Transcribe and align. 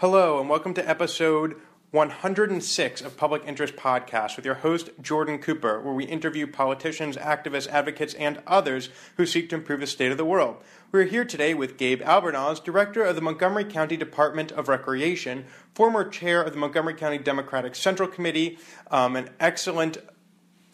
Hello, 0.00 0.38
and 0.38 0.50
welcome 0.50 0.74
to 0.74 0.86
episode 0.86 1.58
106 1.92 3.00
of 3.00 3.16
Public 3.16 3.42
Interest 3.46 3.74
Podcast 3.76 4.36
with 4.36 4.44
your 4.44 4.56
host, 4.56 4.90
Jordan 5.00 5.38
Cooper, 5.38 5.80
where 5.80 5.94
we 5.94 6.04
interview 6.04 6.46
politicians, 6.46 7.16
activists, 7.16 7.66
advocates, 7.68 8.12
and 8.12 8.42
others 8.46 8.90
who 9.16 9.24
seek 9.24 9.48
to 9.48 9.54
improve 9.54 9.80
the 9.80 9.86
state 9.86 10.12
of 10.12 10.18
the 10.18 10.24
world. 10.26 10.58
We're 10.92 11.04
here 11.04 11.24
today 11.24 11.54
with 11.54 11.78
Gabe 11.78 12.02
Albornoz, 12.02 12.62
Director 12.62 13.04
of 13.04 13.14
the 13.14 13.22
Montgomery 13.22 13.64
County 13.64 13.96
Department 13.96 14.52
of 14.52 14.68
Recreation, 14.68 15.46
former 15.74 16.06
Chair 16.06 16.42
of 16.42 16.52
the 16.52 16.58
Montgomery 16.58 16.92
County 16.92 17.16
Democratic 17.16 17.74
Central 17.74 18.06
Committee, 18.06 18.58
um, 18.90 19.16
an 19.16 19.30
excellent 19.40 19.96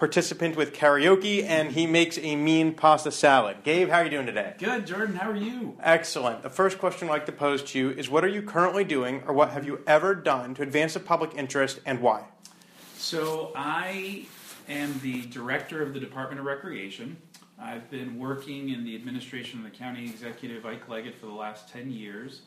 participant 0.02 0.56
with 0.56 0.72
karaoke, 0.72 1.44
and 1.44 1.70
he 1.70 1.86
makes 1.86 2.18
a 2.18 2.34
mean 2.34 2.74
pasta 2.74 3.12
salad. 3.12 3.56
Gabe, 3.62 3.88
how 3.88 3.98
are 3.98 4.04
you 4.04 4.10
doing 4.10 4.26
today? 4.26 4.52
Good, 4.58 4.84
Jordan. 4.84 5.14
How 5.14 5.30
are 5.30 5.36
you? 5.36 5.76
Excellent. 5.80 6.42
The 6.42 6.50
first 6.50 6.80
question 6.80 7.06
I'd 7.06 7.12
like 7.12 7.26
to 7.26 7.32
pose 7.32 7.62
to 7.62 7.78
you 7.78 7.90
is 7.90 8.10
what 8.10 8.24
are 8.24 8.28
you 8.28 8.42
currently 8.42 8.82
doing, 8.82 9.22
or 9.28 9.32
what 9.32 9.50
have 9.50 9.64
you 9.64 9.80
ever 9.86 10.16
done 10.16 10.54
to 10.56 10.62
advance 10.62 10.94
the 10.94 10.98
public 10.98 11.34
interest, 11.36 11.78
and 11.86 12.00
why? 12.00 12.24
So, 12.96 13.52
I 13.54 14.26
am 14.68 14.98
the 15.04 15.22
director 15.26 15.80
of 15.84 15.94
the 15.94 16.00
Department 16.00 16.40
of 16.40 16.46
Recreation. 16.46 17.16
I've 17.56 17.88
been 17.88 18.18
working 18.18 18.70
in 18.70 18.82
the 18.82 18.96
administration 18.96 19.60
of 19.60 19.64
the 19.64 19.70
county 19.70 20.02
executive, 20.06 20.66
Ike 20.66 20.88
Leggett, 20.88 21.14
for 21.14 21.26
the 21.26 21.32
last 21.32 21.68
10 21.68 21.92
years, 21.92 22.42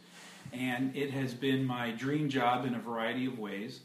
and 0.51 0.93
it 0.93 1.09
has 1.11 1.33
been 1.33 1.63
my 1.63 1.91
dream 1.91 2.27
job 2.27 2.65
in 2.65 2.75
a 2.75 2.79
variety 2.79 3.25
of 3.25 3.39
ways. 3.39 3.79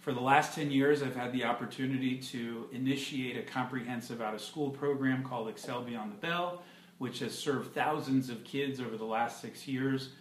For 0.00 0.14
the 0.14 0.20
last 0.20 0.54
10 0.54 0.70
years, 0.70 1.02
I've 1.02 1.14
had 1.14 1.30
the 1.30 1.44
opportunity 1.44 2.16
to 2.16 2.66
initiate 2.72 3.36
a 3.36 3.42
comprehensive 3.42 4.22
out 4.22 4.34
of 4.34 4.40
school 4.40 4.70
program 4.70 5.22
called 5.22 5.48
Excel 5.50 5.82
Beyond 5.82 6.12
the 6.12 6.16
Bell, 6.16 6.62
which 6.96 7.18
has 7.18 7.38
served 7.38 7.74
thousands 7.74 8.30
of 8.30 8.42
kids 8.42 8.80
over 8.80 8.96
the 8.96 9.04
last 9.04 9.42
six 9.42 9.68
years. 9.68 10.12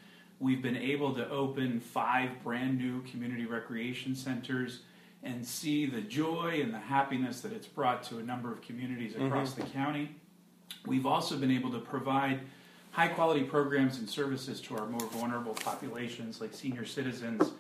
We've 0.41 0.61
been 0.61 0.75
able 0.75 1.16
to 1.16 1.30
open 1.30 1.80
five 1.80 2.44
brand 2.44 2.77
new 2.77 3.02
community 3.03 3.45
recreation 3.45 4.16
centers 4.16 4.81
and 5.23 5.45
see 5.45 5.85
the 5.85 6.02
joy 6.02 6.59
and 6.61 6.73
the 6.73 6.80
happiness 6.80 7.39
that 7.41 7.53
it's 7.53 7.67
brought 7.67 8.03
to 8.03 8.17
a 8.17 8.23
number 8.23 8.52
of 8.52 8.61
communities 8.61 9.16
across 9.16 9.53
mm-hmm. 9.53 9.61
the 9.61 9.67
county. 9.69 10.16
We've 10.85 11.05
also 11.05 11.38
been 11.38 11.52
able 11.52 11.72
to 11.72 11.80
provide 11.80 12.41
high 12.91 13.07
quality 13.07 13.44
programs 13.44 13.97
and 13.97 14.09
services 14.09 14.59
to 14.61 14.77
our 14.77 14.88
more 14.88 15.07
vulnerable 15.07 15.53
populations, 15.53 16.41
like 16.41 16.53
senior 16.53 16.85
citizens. 16.85 17.52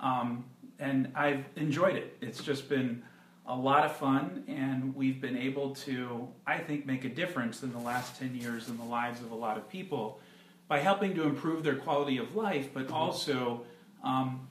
Um, 0.00 0.44
and 0.78 1.12
I've 1.14 1.44
enjoyed 1.56 1.96
it. 1.96 2.16
It's 2.20 2.42
just 2.42 2.68
been 2.68 3.02
a 3.46 3.54
lot 3.54 3.84
of 3.84 3.96
fun, 3.96 4.44
and 4.48 4.94
we've 4.94 5.20
been 5.20 5.36
able 5.36 5.74
to, 5.74 6.28
I 6.46 6.58
think, 6.58 6.84
make 6.86 7.04
a 7.04 7.08
difference 7.08 7.62
in 7.62 7.72
the 7.72 7.78
last 7.78 8.18
10 8.18 8.34
years 8.34 8.68
in 8.68 8.76
the 8.76 8.84
lives 8.84 9.20
of 9.20 9.30
a 9.30 9.34
lot 9.34 9.56
of 9.56 9.68
people 9.68 10.20
by 10.68 10.80
helping 10.80 11.14
to 11.14 11.22
improve 11.22 11.62
their 11.62 11.76
quality 11.76 12.18
of 12.18 12.34
life, 12.34 12.70
but 12.74 12.86
mm-hmm. 12.86 12.94
also 12.94 13.62
um, 14.02 14.48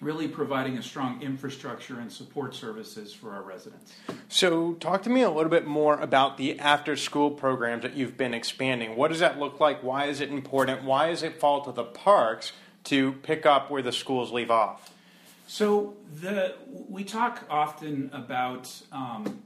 really 0.00 0.28
providing 0.28 0.78
a 0.78 0.82
strong 0.82 1.20
infrastructure 1.22 1.98
and 1.98 2.12
support 2.12 2.54
services 2.54 3.12
for 3.12 3.32
our 3.32 3.42
residents. 3.42 3.94
So, 4.28 4.74
talk 4.74 5.02
to 5.04 5.10
me 5.10 5.22
a 5.22 5.30
little 5.30 5.50
bit 5.50 5.66
more 5.66 5.98
about 6.00 6.36
the 6.36 6.58
after 6.60 6.96
school 6.96 7.30
programs 7.30 7.82
that 7.82 7.94
you've 7.94 8.16
been 8.16 8.34
expanding. 8.34 8.94
What 8.96 9.08
does 9.08 9.20
that 9.20 9.38
look 9.38 9.58
like? 9.58 9.82
Why 9.82 10.06
is 10.06 10.20
it 10.20 10.30
important? 10.30 10.84
Why 10.84 11.10
does 11.10 11.22
it 11.22 11.40
fall 11.40 11.64
to 11.64 11.72
the 11.72 11.84
parks 11.84 12.52
to 12.84 13.12
pick 13.12 13.44
up 13.44 13.70
where 13.70 13.82
the 13.82 13.92
schools 13.92 14.30
leave 14.30 14.50
off? 14.50 14.92
So 15.46 15.94
the 16.20 16.54
we 16.88 17.04
talk 17.04 17.44
often 17.48 18.10
about 18.12 18.72
um, 18.90 19.42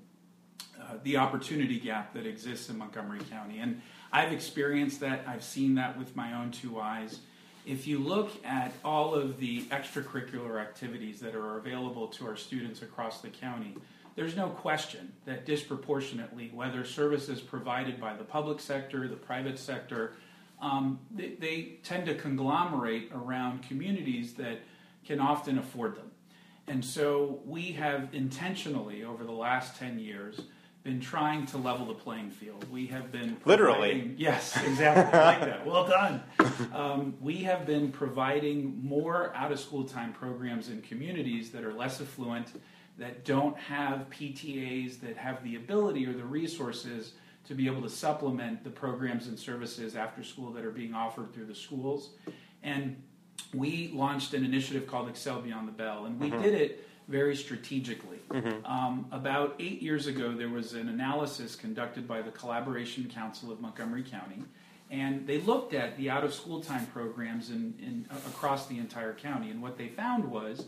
uh, 0.80 0.94
the 1.02 1.18
opportunity 1.18 1.78
gap 1.78 2.14
that 2.14 2.26
exists 2.26 2.70
in 2.70 2.78
Montgomery 2.78 3.20
County, 3.30 3.58
and 3.58 3.82
I've 4.12 4.32
experienced 4.32 5.00
that. 5.00 5.24
I've 5.26 5.44
seen 5.44 5.74
that 5.74 5.98
with 5.98 6.16
my 6.16 6.32
own 6.34 6.52
two 6.52 6.80
eyes. 6.80 7.20
If 7.66 7.86
you 7.86 7.98
look 7.98 8.30
at 8.44 8.72
all 8.82 9.14
of 9.14 9.38
the 9.38 9.62
extracurricular 9.64 10.58
activities 10.58 11.20
that 11.20 11.34
are 11.34 11.58
available 11.58 12.08
to 12.08 12.26
our 12.26 12.36
students 12.36 12.80
across 12.80 13.20
the 13.20 13.28
county, 13.28 13.76
there's 14.16 14.34
no 14.34 14.48
question 14.48 15.12
that 15.26 15.44
disproportionately, 15.44 16.50
whether 16.54 16.82
services 16.84 17.42
provided 17.42 18.00
by 18.00 18.14
the 18.14 18.24
public 18.24 18.60
sector, 18.60 19.06
the 19.06 19.16
private 19.16 19.58
sector, 19.58 20.14
um, 20.62 20.98
they, 21.14 21.34
they 21.38 21.78
tend 21.82 22.06
to 22.06 22.14
conglomerate 22.14 23.10
around 23.14 23.62
communities 23.62 24.32
that 24.34 24.60
can 25.04 25.20
often 25.20 25.58
afford 25.58 25.96
them. 25.96 26.10
And 26.66 26.84
so 26.84 27.40
we 27.44 27.72
have 27.72 28.08
intentionally, 28.12 29.02
over 29.02 29.24
the 29.24 29.32
last 29.32 29.78
10 29.78 29.98
years, 29.98 30.40
been 30.82 31.00
trying 31.00 31.44
to 31.46 31.58
level 31.58 31.86
the 31.86 31.94
playing 31.94 32.30
field. 32.30 32.64
We 32.70 32.86
have 32.86 33.12
been 33.12 33.36
literally 33.44 34.14
yes, 34.16 34.56
exactly 34.64 35.18
like 35.18 35.40
that. 35.40 35.66
Well 35.66 35.86
done. 35.86 36.22
Um, 36.72 37.14
we 37.20 37.38
have 37.38 37.66
been 37.66 37.92
providing 37.92 38.80
more 38.82 39.34
out 39.34 39.52
of 39.52 39.60
school 39.60 39.84
time 39.84 40.12
programs 40.12 40.68
in 40.68 40.80
communities 40.80 41.50
that 41.50 41.64
are 41.64 41.74
less 41.74 42.00
affluent, 42.00 42.52
that 42.98 43.24
don't 43.24 43.58
have 43.58 44.06
PTAs, 44.10 45.00
that 45.00 45.16
have 45.16 45.42
the 45.44 45.56
ability 45.56 46.06
or 46.06 46.12
the 46.12 46.24
resources 46.24 47.12
to 47.46 47.54
be 47.54 47.66
able 47.66 47.82
to 47.82 47.90
supplement 47.90 48.62
the 48.64 48.70
programs 48.70 49.26
and 49.26 49.38
services 49.38 49.96
after 49.96 50.22
school 50.22 50.52
that 50.52 50.64
are 50.64 50.70
being 50.70 50.94
offered 50.94 51.32
through 51.34 51.46
the 51.46 51.54
schools. 51.54 52.10
And 52.62 53.02
we 53.54 53.90
launched 53.92 54.34
an 54.34 54.44
initiative 54.44 54.86
called 54.86 55.08
Excel 55.08 55.40
Beyond 55.40 55.68
the 55.68 55.72
Bell, 55.72 56.06
and 56.06 56.18
we 56.20 56.30
mm-hmm. 56.30 56.42
did 56.42 56.54
it 56.54 56.86
very 57.08 57.34
strategically. 57.34 58.18
Mm-hmm. 58.30 58.64
Um, 58.64 59.06
about 59.10 59.56
eight 59.58 59.82
years 59.82 60.06
ago, 60.06 60.32
there 60.32 60.48
was 60.48 60.74
an 60.74 60.88
analysis 60.88 61.56
conducted 61.56 62.06
by 62.06 62.22
the 62.22 62.30
Collaboration 62.30 63.10
Council 63.12 63.50
of 63.50 63.60
Montgomery 63.60 64.04
County, 64.04 64.44
and 64.90 65.26
they 65.26 65.40
looked 65.40 65.74
at 65.74 65.96
the 65.96 66.08
out 66.08 66.24
of 66.24 66.32
school 66.32 66.60
time 66.60 66.86
programs 66.86 67.50
in, 67.50 67.74
in 67.80 68.06
uh, 68.10 68.16
across 68.28 68.66
the 68.66 68.78
entire 68.78 69.14
county. 69.14 69.50
And 69.50 69.60
what 69.60 69.76
they 69.76 69.88
found 69.88 70.24
was 70.24 70.66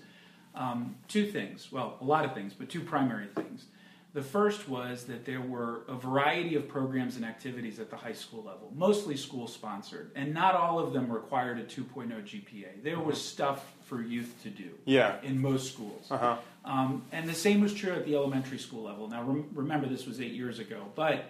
um, 0.55 0.97
two 1.09 1.27
things 1.27 1.71
well, 1.73 1.97
a 2.01 2.05
lot 2.05 2.25
of 2.25 2.35
things, 2.35 2.55
but 2.55 2.69
two 2.69 2.81
primary 2.81 3.29
things. 3.35 3.67
The 4.15 4.23
first 4.23 4.69
was 4.69 5.05
that 5.05 5.25
there 5.25 5.41
were 5.41 5.85
a 5.89 5.95
variety 5.95 6.55
of 6.55 6.69
programs 6.69 7.17
and 7.17 7.25
activities 7.25 7.81
at 7.81 7.89
the 7.89 7.97
high 7.97 8.13
school 8.13 8.43
level, 8.43 8.71
mostly 8.75 9.17
school 9.17 9.47
sponsored, 9.47 10.11
and 10.15 10.35
not 10.35 10.55
all 10.55 10.79
of 10.79 10.93
them 10.93 11.11
required 11.11 11.59
a 11.59 11.65
2.0 11.65 12.11
GPA. 12.23 12.83
There 12.83 13.01
was 13.01 13.23
stuff 13.23 13.73
for 13.85 14.03
youth 14.03 14.35
to 14.43 14.51
do 14.51 14.71
yeah. 14.85 15.17
in 15.23 15.41
most 15.41 15.73
schools. 15.73 16.09
Uh-huh. 16.11 16.37
Um, 16.65 17.05
and 17.11 17.27
the 17.27 17.35
same 17.35 17.63
was 17.63 17.73
true 17.73 17.93
at 17.93 18.05
the 18.05 18.15
elementary 18.15 18.59
school 18.59 18.83
level. 18.83 19.09
Now, 19.09 19.23
rem- 19.23 19.49
remember, 19.55 19.89
this 19.89 20.07
was 20.07 20.21
eight 20.21 20.33
years 20.33 20.59
ago, 20.59 20.85
but 20.95 21.25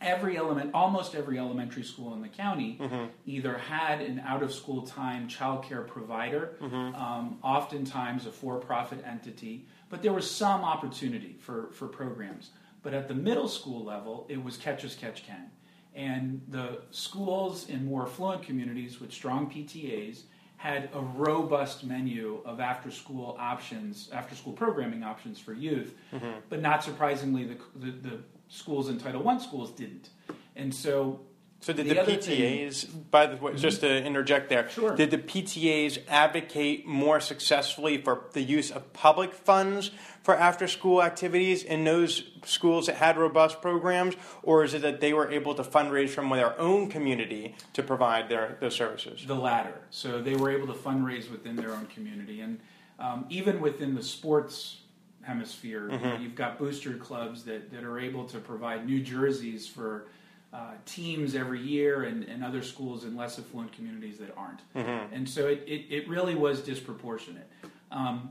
every 0.00 0.36
element, 0.36 0.70
almost 0.74 1.16
every 1.16 1.38
elementary 1.38 1.82
school 1.82 2.14
in 2.14 2.22
the 2.22 2.28
county, 2.28 2.78
mm-hmm. 2.80 3.06
either 3.26 3.58
had 3.58 4.00
an 4.00 4.20
out 4.20 4.42
of 4.44 4.52
school 4.54 4.82
time 4.82 5.26
child 5.26 5.64
care 5.64 5.82
provider, 5.82 6.56
mm-hmm. 6.60 6.94
um, 6.94 7.38
oftentimes 7.42 8.26
a 8.26 8.32
for 8.32 8.58
profit 8.58 9.02
entity 9.04 9.66
but 9.90 10.02
there 10.02 10.12
was 10.12 10.30
some 10.30 10.62
opportunity 10.62 11.36
for, 11.40 11.70
for 11.72 11.86
programs. 11.88 12.50
But 12.82 12.94
at 12.94 13.08
the 13.08 13.14
middle 13.14 13.48
school 13.48 13.84
level, 13.84 14.26
it 14.28 14.42
was 14.42 14.56
catch 14.56 14.84
as 14.84 14.94
catch 14.94 15.26
can. 15.26 15.50
And 15.94 16.42
the 16.48 16.82
schools 16.90 17.68
in 17.68 17.86
more 17.86 18.06
affluent 18.06 18.42
communities 18.42 19.00
with 19.00 19.12
strong 19.12 19.50
PTAs 19.50 20.22
had 20.56 20.90
a 20.92 21.00
robust 21.00 21.84
menu 21.84 22.40
of 22.44 22.60
after 22.60 22.90
school 22.90 23.36
options, 23.38 24.10
after 24.12 24.34
school 24.34 24.52
programming 24.52 25.02
options 25.02 25.38
for 25.38 25.52
youth. 25.52 25.94
Mm-hmm. 26.12 26.40
But 26.48 26.60
not 26.60 26.84
surprisingly, 26.84 27.44
the, 27.44 27.56
the, 27.76 27.90
the 27.90 28.18
schools 28.48 28.88
in 28.88 28.98
Title 28.98 29.26
I 29.28 29.38
schools 29.38 29.70
didn't. 29.70 30.10
And 30.56 30.74
so 30.74 31.20
so 31.60 31.72
did 31.72 31.88
the, 31.88 31.94
the 31.94 32.00
PTAs, 32.00 32.84
thing, 32.84 33.06
by 33.10 33.26
the 33.26 33.36
way, 33.36 33.52
mm-hmm. 33.52 33.60
just 33.60 33.80
to 33.80 34.04
interject 34.04 34.48
there, 34.48 34.68
sure. 34.68 34.94
did 34.94 35.10
the 35.10 35.18
PTAs 35.18 35.98
advocate 36.08 36.86
more 36.86 37.18
successfully 37.18 37.98
for 38.00 38.26
the 38.32 38.42
use 38.42 38.70
of 38.70 38.92
public 38.92 39.34
funds 39.34 39.90
for 40.22 40.36
after-school 40.36 41.02
activities 41.02 41.64
in 41.64 41.82
those 41.82 42.22
schools 42.44 42.86
that 42.86 42.96
had 42.96 43.16
robust 43.16 43.60
programs, 43.60 44.14
or 44.42 44.62
is 44.62 44.72
it 44.74 44.82
that 44.82 45.00
they 45.00 45.12
were 45.12 45.30
able 45.30 45.54
to 45.54 45.64
fundraise 45.64 46.10
from 46.10 46.28
their 46.30 46.58
own 46.60 46.88
community 46.88 47.56
to 47.72 47.82
provide 47.82 48.28
their 48.28 48.56
those 48.60 48.76
services? 48.76 49.24
The 49.26 49.34
latter. 49.34 49.80
So 49.90 50.22
they 50.22 50.36
were 50.36 50.50
able 50.50 50.68
to 50.68 50.78
fundraise 50.78 51.30
within 51.30 51.56
their 51.56 51.72
own 51.72 51.86
community, 51.86 52.40
and 52.40 52.60
um, 53.00 53.26
even 53.30 53.60
within 53.60 53.94
the 53.96 54.02
sports 54.02 54.78
hemisphere, 55.22 55.90
mm-hmm. 55.90 56.22
you've 56.22 56.34
got 56.34 56.58
booster 56.58 56.94
clubs 56.94 57.44
that, 57.44 57.70
that 57.72 57.84
are 57.84 57.98
able 57.98 58.24
to 58.26 58.38
provide 58.38 58.86
new 58.86 59.00
jerseys 59.00 59.66
for 59.66 60.06
uh, 60.52 60.72
teams 60.86 61.34
every 61.34 61.60
year 61.60 62.04
and, 62.04 62.24
and 62.24 62.42
other 62.42 62.62
schools 62.62 63.04
in 63.04 63.16
less 63.16 63.38
affluent 63.38 63.72
communities 63.72 64.18
that 64.18 64.34
aren't. 64.36 64.60
Mm-hmm. 64.74 65.14
And 65.14 65.28
so 65.28 65.46
it, 65.46 65.62
it, 65.66 65.86
it, 65.90 66.08
really 66.08 66.34
was 66.34 66.62
disproportionate. 66.62 67.50
Um, 67.90 68.30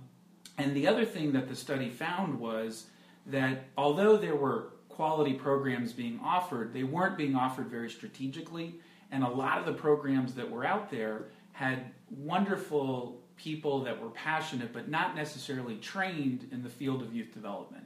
and 0.58 0.75
the 0.75 0.88
other 0.88 1.06
thing 1.06 1.31
that 1.34 1.48
the 1.48 1.56
study 1.56 1.90
found 1.90 2.40
was 2.40 2.88
that 3.28 3.66
although 3.78 4.18
there 4.18 4.36
were 4.36 4.69
quality 4.90 5.34
programs 5.34 5.94
being 5.94 6.19
offered, 6.24 6.74
they 6.74 6.84
weren't 6.84 7.18
being 7.18 7.36
offered 7.36 7.68
very 7.68 7.90
strategically. 7.90 8.75
And 9.12 9.24
a 9.24 9.30
lot 9.30 9.60
of 9.60 9.66
the 9.66 9.74
programs 9.74 10.34
that 10.34 10.50
were 10.50 10.66
out 10.66 10.90
there 10.90 11.25
had 11.52 11.92
wonderful 12.10 13.22
people 13.36 13.84
that 13.84 14.02
were 14.02 14.10
passionate 14.10 14.74
but 14.74 14.90
not 14.90 15.16
necessarily 15.16 15.75
trained 15.78 16.48
in 16.52 16.64
the 16.64 16.69
field 16.69 17.04
of 17.04 17.14
youth 17.14 17.31
development. 17.34 17.86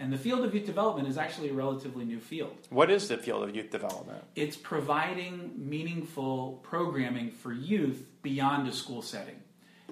And 0.00 0.10
the 0.10 0.16
field 0.16 0.46
of 0.46 0.54
youth 0.54 0.64
development 0.64 1.08
is 1.08 1.18
actually 1.18 1.50
a 1.50 1.52
relatively 1.52 2.06
new 2.06 2.20
field. 2.20 2.56
What 2.70 2.90
is 2.90 3.08
the 3.08 3.18
field 3.18 3.42
of 3.42 3.54
youth 3.54 3.70
development? 3.70 4.24
It's 4.34 4.56
providing 4.56 5.52
meaningful 5.56 6.58
programming 6.62 7.30
for 7.30 7.52
youth 7.52 8.06
beyond 8.22 8.66
a 8.66 8.72
school 8.72 9.02
setting. 9.02 9.36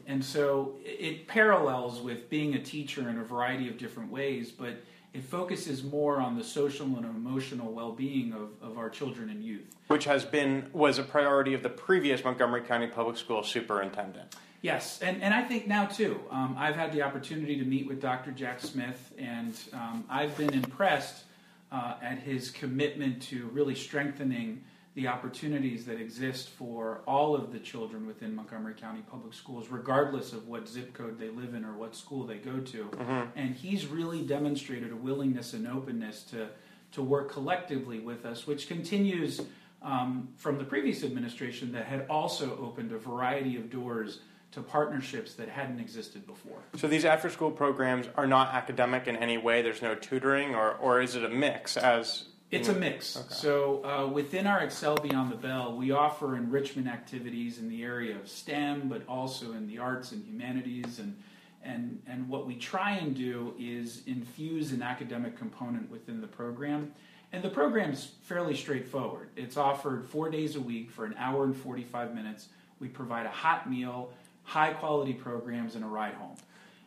and 0.07 0.25
so 0.25 0.77
it, 0.83 1.29
parallels 1.29 2.01
with 2.01 2.31
being 2.31 2.55
a 2.55 2.63
teacher 2.63 3.11
in 3.11 3.19
a 3.19 3.25
variety 3.25 3.69
of 3.69 3.77
different 3.77 4.11
ways, 4.11 4.51
but 4.51 4.83
it 5.13 5.25
focuses 5.25 5.83
more 5.83 6.21
on 6.21 6.39
the 6.39 6.45
social 6.45 6.87
and 6.87 7.05
emotional 7.05 7.71
well-being 7.73 8.33
of, 8.33 8.51
of 8.63 8.79
our 8.79 8.89
children 8.89 9.29
and 9.29 9.45
youth. 9.45 9.67
Which 9.89 10.05
has 10.05 10.25
been 10.25 10.71
was 10.73 10.99
a 10.99 11.03
priority 11.03 11.53
of 11.53 11.63
the 11.63 11.69
previous 11.69 12.25
Montgomery 12.25 12.63
County 12.63 12.87
Public 12.87 13.19
School 13.19 13.43
superintendent. 13.43 14.35
Yes, 14.61 15.01
and, 15.03 15.23
and 15.23 15.33
I 15.33 15.43
think 15.43 15.67
now 15.69 15.87
too. 15.87 16.21
Um, 16.31 16.57
I've 16.59 16.75
had 16.75 16.93
the 16.93 17.03
opportunity 17.03 17.57
to 17.59 17.65
meet 17.65 17.87
with 17.87 18.01
Dr. 18.01 18.33
Jack 18.33 18.61
Smith, 18.61 19.13
and 19.17 19.57
um, 19.73 20.05
I've 20.11 20.37
been 20.37 20.53
impressed 20.53 21.25
uh, 21.71 21.95
at 22.03 22.19
his 22.19 22.51
commitment 22.51 23.23
to 23.23 23.47
really 23.49 23.75
strengthening 23.75 24.65
the 24.95 25.07
opportunities 25.07 25.87
that 25.87 26.01
exist 26.01 26.49
for 26.49 27.03
all 27.07 27.37
of 27.37 27.53
the 27.53 27.59
children 27.61 28.05
within 28.05 28.35
Montgomery 28.35 28.75
County 28.75 29.03
Public 29.09 29.33
Schools, 29.33 29.69
regardless 29.71 30.33
of 30.33 30.49
what 30.49 30.67
zip 30.67 30.93
code 30.93 31.21
they 31.21 31.29
live 31.29 31.55
in 31.55 31.65
or 31.65 31.75
what 31.75 31.95
school 31.95 32.27
they 32.27 32.39
go 32.39 32.59
to. 32.59 32.85
Mm-hmm. 32.85 33.39
And 33.39 33.55
he's 33.55 33.87
really 33.87 34.23
demonstrated 34.23 34.91
a 34.91 34.97
willingness 34.97 35.53
and 35.53 35.69
openness 35.69 36.25
to, 36.31 36.49
to 36.93 37.03
work 37.03 37.31
collectively 37.31 38.01
with 38.01 38.27
us, 38.27 38.45
which 38.45 38.67
continues 38.67 39.41
um, 39.83 40.31
from 40.37 40.59
the 40.59 40.65
previous 40.65 41.05
administration 41.05 41.71
that 41.73 41.87
had 41.87 42.05
also 42.11 42.59
opened 42.61 42.91
a 42.91 42.99
variety 42.99 43.57
of 43.57 43.71
doors 43.71 44.19
to 44.53 44.63
partnerships 44.63 45.35
that 45.35 45.49
hadn't 45.49 45.79
existed 45.79 46.27
before. 46.27 46.59
So 46.77 46.89
these 46.89 47.05
after 47.05 47.29
school 47.29 47.51
programs 47.51 48.07
are 48.17 48.27
not 48.27 48.55
academic 48.55 49.07
in 49.07 49.17
any 49.17 49.37
way? 49.37 49.63
There's 49.63 49.83
no 49.83 49.95
tutoring, 49.95 50.55
or, 50.55 50.73
or 50.73 51.01
is 51.01 51.15
it 51.15 51.25
a 51.25 51.29
mix 51.29 51.77
as 51.77 52.25
it's 52.51 52.69
a 52.69 52.73
mix. 52.73 53.17
Okay. 53.17 53.27
So 53.29 53.85
uh, 53.85 54.07
within 54.07 54.47
our 54.47 54.61
Excel 54.61 54.97
Beyond 54.97 55.31
the 55.31 55.37
Bell, 55.37 55.77
we 55.77 55.91
offer 55.91 56.35
enrichment 56.35 56.89
activities 56.89 57.59
in 57.59 57.69
the 57.69 57.83
area 57.83 58.17
of 58.17 58.27
STEM, 58.27 58.89
but 58.89 59.03
also 59.07 59.53
in 59.53 59.67
the 59.67 59.79
arts 59.79 60.13
and 60.13 60.25
humanities. 60.25 60.99
And, 60.99 61.15
and, 61.63 62.01
and 62.07 62.27
what 62.27 62.47
we 62.47 62.57
try 62.57 62.93
and 62.93 63.15
do 63.15 63.53
is 63.59 64.03
infuse 64.07 64.73
an 64.73 64.83
academic 64.83 65.37
component 65.37 65.91
within 65.91 66.23
the 66.23 66.27
program. 66.27 66.93
And 67.33 67.43
the 67.43 67.51
program's 67.51 68.13
fairly 68.23 68.57
straightforward. 68.57 69.29
It's 69.37 69.59
offered 69.59 70.07
four 70.07 70.31
days 70.31 70.57
a 70.57 70.61
week 70.61 70.91
for 70.91 71.05
an 71.05 71.15
hour 71.19 71.45
and 71.45 71.55
45 71.55 72.15
minutes. 72.15 72.49
We 72.81 72.89
provide 72.89 73.27
a 73.27 73.31
hot 73.31 73.69
meal, 73.71 74.11
high 74.49 74.73
quality 74.73 75.13
programs, 75.13 75.75
and 75.75 75.85
a 75.85 75.87
ride 75.87 76.15
home. 76.15 76.37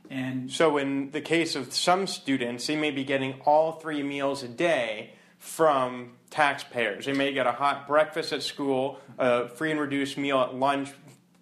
And 0.10 0.52
so, 0.52 0.78
in 0.78 1.12
the 1.12 1.22
case 1.22 1.56
of 1.56 1.72
some 1.72 2.08
students, 2.08 2.66
they 2.68 2.75
may 2.75 2.92
be 2.92 3.04
getting 3.04 3.40
all 3.46 3.74
three 3.74 4.02
meals 4.02 4.42
a 4.42 4.48
day 4.48 5.13
from 5.38 6.13
taxpayers. 6.31 7.06
They 7.06 7.13
may 7.13 7.34
get 7.34 7.46
a 7.46 7.52
hot 7.52 7.88
breakfast 7.88 8.34
at 8.34 8.42
school, 8.42 9.00
a 9.18 9.48
free 9.48 9.72
and 9.72 9.80
reduced 9.80 10.18
meal 10.18 10.40
at 10.40 10.56
lunch, 10.56 10.90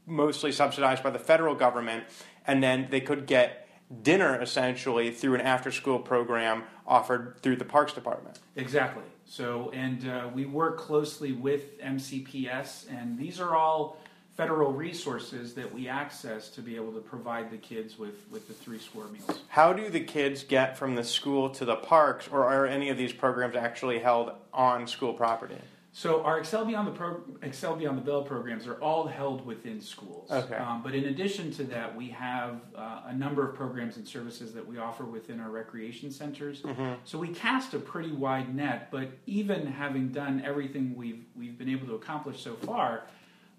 mostly 0.05 0.51
subsidized 0.51 1.03
by 1.03 1.09
the 1.09 1.19
federal 1.19 1.55
government, 1.55 2.03
and 2.45 2.61
then 2.61 2.87
they 2.91 3.01
could 3.01 3.25
get 3.25 3.67
dinner 4.03 4.39
essentially 4.41 5.11
through 5.11 5.35
an 5.35 5.41
after 5.41 5.71
school 5.71 5.99
program 5.99 6.63
offered 6.85 7.37
through 7.41 7.55
the 7.55 7.65
Parks 7.65 7.93
Department. 7.93 8.39
Exactly. 8.55 9.03
So, 9.25 9.71
and 9.73 10.07
uh, 10.07 10.29
we 10.33 10.45
work 10.45 10.77
closely 10.77 11.31
with 11.31 11.79
MCPS, 11.79 12.85
and 12.91 13.17
these 13.17 13.39
are 13.39 13.55
all 13.55 13.97
federal 14.39 14.71
resources 14.71 15.53
that 15.53 15.73
we 15.73 15.89
access 15.89 16.47
to 16.47 16.61
be 16.61 16.77
able 16.77 16.93
to 16.93 17.01
provide 17.01 17.51
the 17.51 17.57
kids 17.57 17.99
with, 17.99 18.25
with 18.31 18.47
the 18.47 18.53
three 18.53 18.79
square 18.79 19.07
meals. 19.07 19.41
How 19.49 19.73
do 19.73 19.89
the 19.89 19.99
kids 19.99 20.45
get 20.45 20.77
from 20.77 20.95
the 20.95 21.03
school 21.03 21.49
to 21.49 21.65
the 21.65 21.75
parks, 21.75 22.29
or 22.31 22.45
are 22.45 22.65
any 22.65 22.87
of 22.87 22.97
these 22.97 23.11
programs 23.11 23.57
actually 23.57 23.99
held 23.99 24.31
on 24.53 24.87
school 24.87 25.13
property? 25.13 25.57
So 25.91 26.23
our 26.23 26.39
Excel 26.39 26.63
Beyond 26.63 26.87
the 26.87 26.91
Pro- 26.91 27.21
Excel 27.41 27.75
Beyond 27.75 27.97
the 27.97 28.01
Bell 28.01 28.21
programs 28.21 28.65
are 28.65 28.75
all 28.75 29.07
held 29.07 29.45
within 29.45 29.81
schools. 29.81 30.31
Okay. 30.31 30.55
Um, 30.55 30.83
but 30.83 30.95
in 30.95 31.05
addition 31.05 31.51
to 31.53 31.63
that, 31.65 31.93
we 31.93 32.07
have 32.07 32.61
uh, 32.77 33.01
a 33.07 33.13
number 33.13 33.45
of 33.45 33.55
programs 33.55 33.97
and 33.97 34.07
services 34.07 34.53
that 34.53 34.65
we 34.65 34.77
offer 34.77 35.03
within 35.03 35.41
our 35.41 35.49
recreation 35.49 36.11
centers. 36.11 36.61
Mm-hmm. 36.61 36.93
So 37.03 37.17
we 37.17 37.29
cast 37.29 37.73
a 37.73 37.79
pretty 37.79 38.13
wide 38.13 38.55
net. 38.55 38.89
But 38.89 39.09
even 39.25 39.65
having 39.67 40.13
done 40.13 40.41
everything 40.45 40.95
we've 40.95 41.25
we've 41.35 41.57
been 41.57 41.69
able 41.69 41.87
to 41.87 41.95
accomplish 41.95 42.41
so 42.41 42.55
far, 42.55 43.03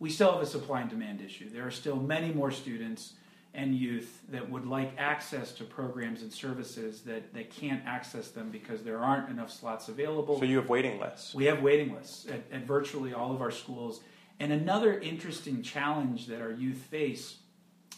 we 0.00 0.10
still 0.10 0.32
have 0.32 0.42
a 0.42 0.46
supply 0.46 0.80
and 0.80 0.90
demand 0.90 1.20
issue. 1.20 1.48
There 1.48 1.66
are 1.66 1.70
still 1.70 1.96
many 1.96 2.32
more 2.32 2.50
students 2.50 3.12
and 3.52 3.74
youth 3.74 4.22
that 4.30 4.48
would 4.48 4.66
like 4.66 4.92
access 4.96 5.52
to 5.52 5.64
programs 5.64 6.22
and 6.22 6.32
services 6.32 7.02
that 7.02 7.34
they 7.34 7.44
can't 7.44 7.84
access 7.84 8.30
them 8.30 8.48
because 8.50 8.82
there 8.82 8.98
aren't 8.98 9.28
enough 9.28 9.50
slots 9.50 9.88
available. 9.88 10.38
So 10.38 10.44
you 10.44 10.56
have 10.56 10.68
waiting 10.68 10.98
lists. 11.00 11.34
We 11.34 11.44
have 11.46 11.60
waiting 11.62 11.94
lists 11.94 12.26
at, 12.28 12.42
at 12.52 12.64
virtually 12.64 13.12
all 13.12 13.32
of 13.32 13.40
our 13.40 13.50
schools. 13.50 14.00
And 14.38 14.52
another 14.52 14.98
interesting 15.00 15.62
challenge 15.62 16.26
that 16.28 16.40
our 16.40 16.52
youth 16.52 16.78
face 16.78 17.36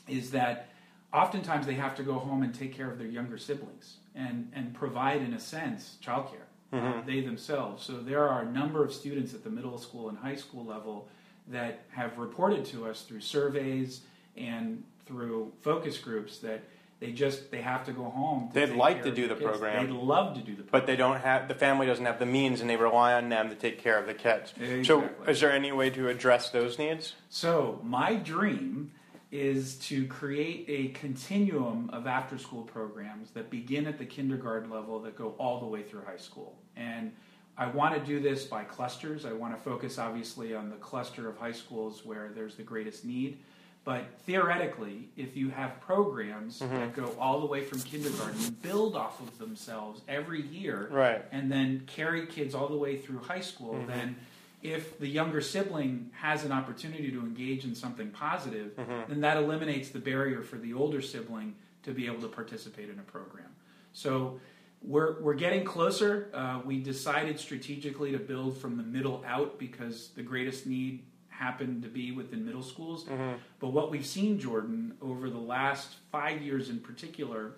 is 0.08 0.30
that 0.32 0.70
oftentimes 1.12 1.66
they 1.66 1.74
have 1.74 1.94
to 1.96 2.02
go 2.02 2.14
home 2.14 2.42
and 2.42 2.52
take 2.54 2.74
care 2.74 2.90
of 2.90 2.98
their 2.98 3.06
younger 3.06 3.38
siblings 3.38 3.98
and, 4.14 4.50
and 4.54 4.74
provide, 4.74 5.22
in 5.22 5.34
a 5.34 5.40
sense, 5.40 5.98
childcare. 6.04 6.48
Mm-hmm. 6.72 7.00
Uh, 7.00 7.02
they 7.02 7.20
themselves. 7.20 7.84
So 7.84 7.98
there 7.98 8.26
are 8.26 8.40
a 8.40 8.50
number 8.50 8.82
of 8.82 8.94
students 8.94 9.34
at 9.34 9.44
the 9.44 9.50
middle 9.50 9.76
school 9.76 10.08
and 10.08 10.16
high 10.16 10.36
school 10.36 10.64
level 10.64 11.08
that 11.48 11.84
have 11.90 12.18
reported 12.18 12.64
to 12.66 12.86
us 12.86 13.02
through 13.02 13.20
surveys 13.20 14.02
and 14.36 14.84
through 15.06 15.52
focus 15.60 15.98
groups 15.98 16.38
that 16.38 16.62
they 17.00 17.10
just 17.10 17.50
they 17.50 17.60
have 17.60 17.84
to 17.86 17.92
go 17.92 18.04
home. 18.04 18.48
To 18.48 18.54
They'd 18.54 18.76
like 18.76 19.02
to 19.02 19.10
do 19.10 19.26
the, 19.26 19.34
program. 19.34 19.86
They'd 19.86 19.92
love 19.92 20.36
to 20.36 20.40
do 20.40 20.54
the 20.54 20.62
program, 20.62 20.70
but 20.70 20.86
they 20.86 20.94
don't 20.94 21.20
have 21.20 21.48
the 21.48 21.54
family 21.54 21.86
doesn't 21.86 22.04
have 22.04 22.20
the 22.20 22.26
means, 22.26 22.60
and 22.60 22.70
they 22.70 22.76
rely 22.76 23.14
on 23.14 23.28
them 23.28 23.48
to 23.48 23.56
take 23.56 23.80
care 23.80 23.98
of 23.98 24.06
the 24.06 24.14
kids. 24.14 24.54
Exactly. 24.56 24.84
So, 24.84 25.10
is 25.26 25.40
there 25.40 25.50
any 25.50 25.72
way 25.72 25.90
to 25.90 26.08
address 26.08 26.50
those 26.50 26.78
needs? 26.78 27.14
So, 27.28 27.80
my 27.82 28.14
dream 28.14 28.92
is 29.32 29.76
to 29.76 30.06
create 30.06 30.66
a 30.68 30.88
continuum 30.96 31.90
of 31.92 32.06
after 32.06 32.38
school 32.38 32.62
programs 32.62 33.30
that 33.30 33.50
begin 33.50 33.86
at 33.86 33.98
the 33.98 34.04
kindergarten 34.04 34.70
level 34.70 35.00
that 35.00 35.16
go 35.16 35.34
all 35.38 35.58
the 35.58 35.66
way 35.66 35.82
through 35.82 36.04
high 36.04 36.18
school 36.18 36.54
and 36.76 37.10
I 37.56 37.66
want 37.66 37.94
to 37.94 38.00
do 38.00 38.18
this 38.20 38.44
by 38.44 38.64
clusters. 38.64 39.26
I 39.26 39.32
want 39.32 39.54
to 39.54 39.62
focus 39.62 39.98
obviously 39.98 40.54
on 40.54 40.70
the 40.70 40.76
cluster 40.76 41.28
of 41.28 41.36
high 41.36 41.52
schools 41.52 42.04
where 42.04 42.30
there's 42.34 42.56
the 42.56 42.62
greatest 42.62 43.04
need. 43.04 43.38
But 43.84 44.04
theoretically, 44.26 45.08
if 45.16 45.36
you 45.36 45.50
have 45.50 45.80
programs 45.80 46.60
mm-hmm. 46.60 46.74
that 46.74 46.94
go 46.94 47.14
all 47.18 47.40
the 47.40 47.46
way 47.46 47.64
from 47.64 47.80
kindergarten, 47.80 48.56
build 48.62 48.94
off 48.94 49.20
of 49.20 49.38
themselves 49.38 50.02
every 50.08 50.42
year, 50.42 50.88
right. 50.90 51.24
and 51.32 51.50
then 51.50 51.82
carry 51.86 52.26
kids 52.26 52.54
all 52.54 52.68
the 52.68 52.76
way 52.76 52.96
through 52.96 53.18
high 53.18 53.40
school, 53.40 53.74
mm-hmm. 53.74 53.88
then 53.88 54.16
if 54.62 55.00
the 55.00 55.08
younger 55.08 55.40
sibling 55.40 56.10
has 56.14 56.44
an 56.44 56.52
opportunity 56.52 57.10
to 57.10 57.18
engage 57.18 57.64
in 57.64 57.74
something 57.74 58.10
positive, 58.10 58.76
mm-hmm. 58.76 59.00
then 59.08 59.20
that 59.20 59.36
eliminates 59.36 59.88
the 59.88 59.98
barrier 59.98 60.42
for 60.42 60.56
the 60.56 60.72
older 60.72 61.02
sibling 61.02 61.56
to 61.82 61.92
be 61.92 62.06
able 62.06 62.20
to 62.20 62.28
participate 62.28 62.88
in 62.88 62.98
a 63.00 63.02
program. 63.02 63.48
So 63.92 64.38
we're, 64.84 65.20
we're 65.20 65.34
getting 65.34 65.64
closer. 65.64 66.28
Uh, 66.34 66.60
we 66.64 66.80
decided 66.80 67.38
strategically 67.38 68.12
to 68.12 68.18
build 68.18 68.56
from 68.56 68.76
the 68.76 68.82
middle 68.82 69.24
out 69.26 69.58
because 69.58 70.08
the 70.16 70.22
greatest 70.22 70.66
need 70.66 71.04
happened 71.28 71.82
to 71.82 71.88
be 71.88 72.12
within 72.12 72.44
middle 72.44 72.62
schools. 72.62 73.04
Mm-hmm. 73.04 73.32
But 73.58 73.68
what 73.68 73.90
we've 73.90 74.06
seen, 74.06 74.38
Jordan, 74.38 74.94
over 75.00 75.30
the 75.30 75.38
last 75.38 75.96
five 76.10 76.42
years 76.42 76.68
in 76.68 76.80
particular, 76.80 77.56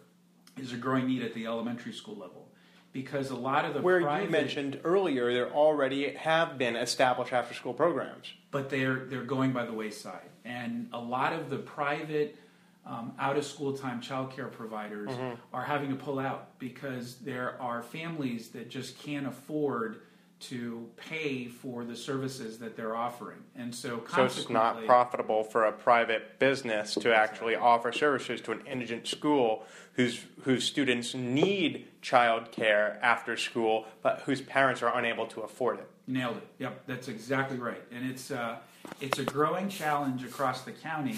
is 0.56 0.72
a 0.72 0.76
growing 0.76 1.06
need 1.06 1.22
at 1.22 1.34
the 1.34 1.46
elementary 1.46 1.92
school 1.92 2.16
level. 2.16 2.48
Because 2.92 3.30
a 3.30 3.36
lot 3.36 3.64
of 3.64 3.74
the 3.74 3.82
where 3.82 4.00
private, 4.00 4.26
you 4.26 4.30
mentioned 4.30 4.80
earlier, 4.84 5.32
there 5.32 5.50
already 5.50 6.10
have 6.10 6.56
been 6.58 6.76
established 6.76 7.32
after-school 7.32 7.74
programs, 7.74 8.32
but 8.52 8.70
they're 8.70 9.06
they're 9.06 9.24
going 9.24 9.52
by 9.52 9.64
the 9.64 9.72
wayside, 9.72 10.30
and 10.44 10.88
a 10.92 11.00
lot 11.00 11.32
of 11.32 11.50
the 11.50 11.58
private 11.58 12.38
um, 12.86 13.12
out 13.18 13.36
of 13.36 13.44
school 13.44 13.72
time 13.72 14.00
childcare 14.00 14.50
providers 14.50 15.10
mm-hmm. 15.10 15.34
are 15.52 15.64
having 15.64 15.90
to 15.90 15.96
pull 15.96 16.18
out 16.18 16.58
because 16.58 17.16
there 17.16 17.60
are 17.60 17.82
families 17.82 18.48
that 18.48 18.68
just 18.68 18.98
can't 18.98 19.26
afford 19.26 20.02
to 20.40 20.86
pay 20.96 21.46
for 21.46 21.84
the 21.84 21.96
services 21.96 22.58
that 22.58 22.76
they're 22.76 22.94
offering. 22.94 23.38
And 23.56 23.74
so, 23.74 24.04
so 24.14 24.24
it's 24.24 24.50
not 24.50 24.84
profitable 24.84 25.42
for 25.42 25.64
a 25.64 25.72
private 25.72 26.38
business 26.38 26.94
to 26.96 27.14
actually 27.14 27.56
offer 27.56 27.92
services 27.92 28.42
to 28.42 28.52
an 28.52 28.60
indigent 28.66 29.06
school 29.06 29.64
whose 29.94 30.22
whose 30.42 30.64
students 30.64 31.14
need 31.14 31.86
child 32.02 32.52
care 32.52 32.98
after 33.00 33.36
school, 33.36 33.86
but 34.02 34.20
whose 34.26 34.42
parents 34.42 34.82
are 34.82 34.96
unable 34.98 35.26
to 35.28 35.40
afford 35.40 35.78
it. 35.78 35.88
Nailed 36.06 36.36
it. 36.36 36.46
Yep, 36.58 36.82
that's 36.86 37.08
exactly 37.08 37.56
right. 37.56 37.82
And 37.90 38.10
it's 38.10 38.30
uh, 38.30 38.56
it's 39.00 39.18
a 39.18 39.24
growing 39.24 39.70
challenge 39.70 40.24
across 40.24 40.62
the 40.62 40.72
county, 40.72 41.16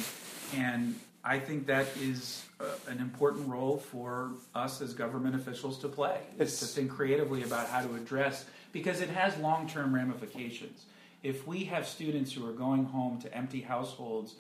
and 0.55 0.95
I 1.27 1.41
think 1.41 1.67
that 1.67 1.89
is 2.01 2.45
uh, 2.61 2.65
an 2.89 3.01
important 3.01 3.49
role 3.49 3.79
for 3.79 4.31
us 4.55 4.81
as 4.81 4.95
government 4.95 5.35
officials 5.35 5.77
to 5.81 5.89
play. 5.89 6.21
It's 6.39 6.61
to 6.61 6.67
think 6.67 6.93
creatively 6.93 7.43
about 7.43 7.67
how 7.69 7.81
to 7.81 7.97
address 7.97 8.45
because 8.73 9.01
it 9.01 9.11
has 9.11 9.37
long-term 9.39 9.93
ramifications. 9.93 10.87
If 11.25 11.45
we 11.45 11.65
have 11.65 11.89
students 11.89 12.33
who 12.33 12.49
are 12.49 12.53
going 12.53 12.85
home 12.85 13.21
to 13.23 13.37
empty 13.37 13.61
households, 13.61 14.37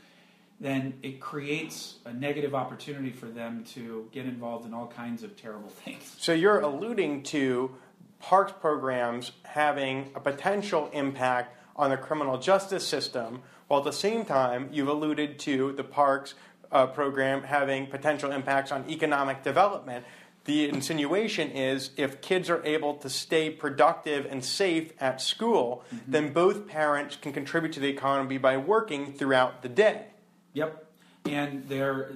then 0.60 0.94
it 1.02 1.20
creates 1.20 1.96
a 2.04 2.12
negative 2.12 2.54
opportunity 2.54 3.10
for 3.10 3.26
them 3.26 3.64
to 3.74 4.08
get 4.12 4.24
involved 4.24 4.64
in 4.64 4.72
all 4.72 4.86
kinds 4.86 5.24
of 5.24 5.36
terrible 5.36 5.68
things. 5.84 6.14
So 6.18 6.32
you're 6.32 6.60
alluding 6.60 7.24
to 7.24 7.74
parks 8.20 8.52
programs 8.60 9.32
having 9.42 10.10
a 10.14 10.20
potential 10.20 10.88
impact 10.92 11.56
on 11.74 11.90
the 11.90 11.96
criminal 11.96 12.38
justice 12.38 12.86
system, 12.86 13.42
while 13.66 13.80
at 13.80 13.84
the 13.84 13.92
same 13.92 14.24
time 14.24 14.68
you've 14.72 14.88
alluded 14.88 15.40
to 15.40 15.72
the 15.72 15.84
parks 15.84 16.34
uh, 16.72 16.86
program 16.86 17.42
having 17.42 17.86
potential 17.86 18.32
impacts 18.32 18.72
on 18.72 18.88
economic 18.90 19.42
development. 19.42 20.04
The 20.44 20.68
insinuation 20.68 21.50
is 21.50 21.90
if 21.96 22.20
kids 22.20 22.48
are 22.48 22.64
able 22.64 22.94
to 22.98 23.10
stay 23.10 23.50
productive 23.50 24.26
and 24.26 24.44
safe 24.44 24.92
at 25.00 25.20
school, 25.20 25.84
mm-hmm. 25.92 26.10
then 26.10 26.32
both 26.32 26.68
parents 26.68 27.16
can 27.16 27.32
contribute 27.32 27.72
to 27.72 27.80
the 27.80 27.88
economy 27.88 28.38
by 28.38 28.56
working 28.56 29.12
throughout 29.12 29.62
the 29.62 29.68
day. 29.68 30.06
Yep. 30.52 30.86
And 31.24 31.68
they're 31.68 32.12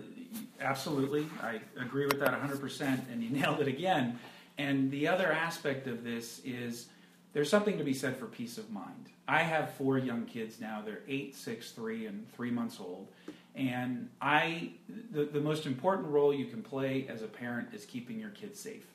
absolutely, 0.61 1.27
I 1.43 1.61
agree 1.81 2.07
with 2.07 2.21
that 2.21 2.41
100%, 2.41 3.11
and 3.13 3.23
you 3.23 3.31
nailed 3.41 3.61
it 3.61 3.69
again. 3.69 4.19
And 4.59 4.91
the 4.91 5.09
other 5.09 5.33
aspect 5.33 5.87
of 5.87 6.05
this 6.05 6.41
is 6.45 6.87
there's 7.33 7.51
something 7.51 7.79
to 7.79 7.85
be 7.85 7.95
said 7.95 8.17
for 8.17 8.27
peace 8.27 8.59
of 8.59 8.71
mind. 8.71 9.07
I 9.27 9.43
have 9.43 9.75
four 9.75 9.97
young 9.99 10.25
kids 10.27 10.61
now. 10.61 10.83
They're 10.85 11.03
eight, 11.09 11.37
six, 11.37 11.71
three, 11.71 12.07
and 12.07 12.31
three 12.35 12.51
months 12.51 12.79
old. 12.81 13.09
And 13.55 14.09
I, 14.21 14.71
the, 15.11 15.25
the 15.25 15.41
most 15.41 15.67
important 15.67 16.09
role 16.09 16.33
you 16.33 16.47
can 16.47 16.63
play 16.63 17.07
as 17.09 17.23
a 17.23 17.27
parent 17.27 17.69
is 17.73 17.85
keeping 17.85 18.19
your 18.19 18.31
kids 18.31 18.61
safe. 18.61 18.87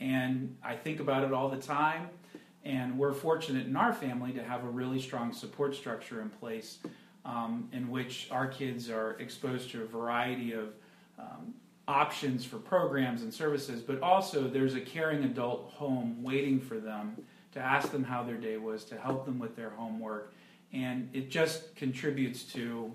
And 0.00 0.56
I 0.62 0.74
think 0.74 1.00
about 1.00 1.24
it 1.24 1.32
all 1.32 1.48
the 1.48 1.58
time. 1.58 2.08
And 2.64 2.96
we're 2.96 3.12
fortunate 3.12 3.66
in 3.66 3.76
our 3.76 3.92
family 3.92 4.32
to 4.32 4.42
have 4.42 4.64
a 4.64 4.68
really 4.68 5.00
strong 5.00 5.32
support 5.32 5.74
structure 5.74 6.22
in 6.22 6.30
place 6.30 6.78
um, 7.24 7.68
in 7.72 7.90
which 7.90 8.28
our 8.30 8.46
kids 8.46 8.88
are 8.90 9.12
exposed 9.18 9.70
to 9.70 9.82
a 9.82 9.86
variety 9.86 10.52
of 10.52 10.74
um, 11.18 11.54
options 11.88 12.44
for 12.44 12.56
programs 12.56 13.22
and 13.22 13.32
services, 13.32 13.80
but 13.80 14.00
also 14.00 14.48
there's 14.48 14.74
a 14.74 14.80
caring 14.80 15.24
adult 15.24 15.72
home 15.72 16.22
waiting 16.22 16.60
for 16.60 16.78
them 16.78 17.16
to 17.52 17.60
ask 17.60 17.90
them 17.90 18.02
how 18.02 18.22
their 18.22 18.36
day 18.36 18.56
was, 18.56 18.84
to 18.84 18.96
help 18.96 19.26
them 19.26 19.38
with 19.38 19.56
their 19.56 19.70
homework. 19.70 20.32
And 20.72 21.10
it 21.12 21.30
just 21.30 21.74
contributes 21.76 22.44
to 22.54 22.92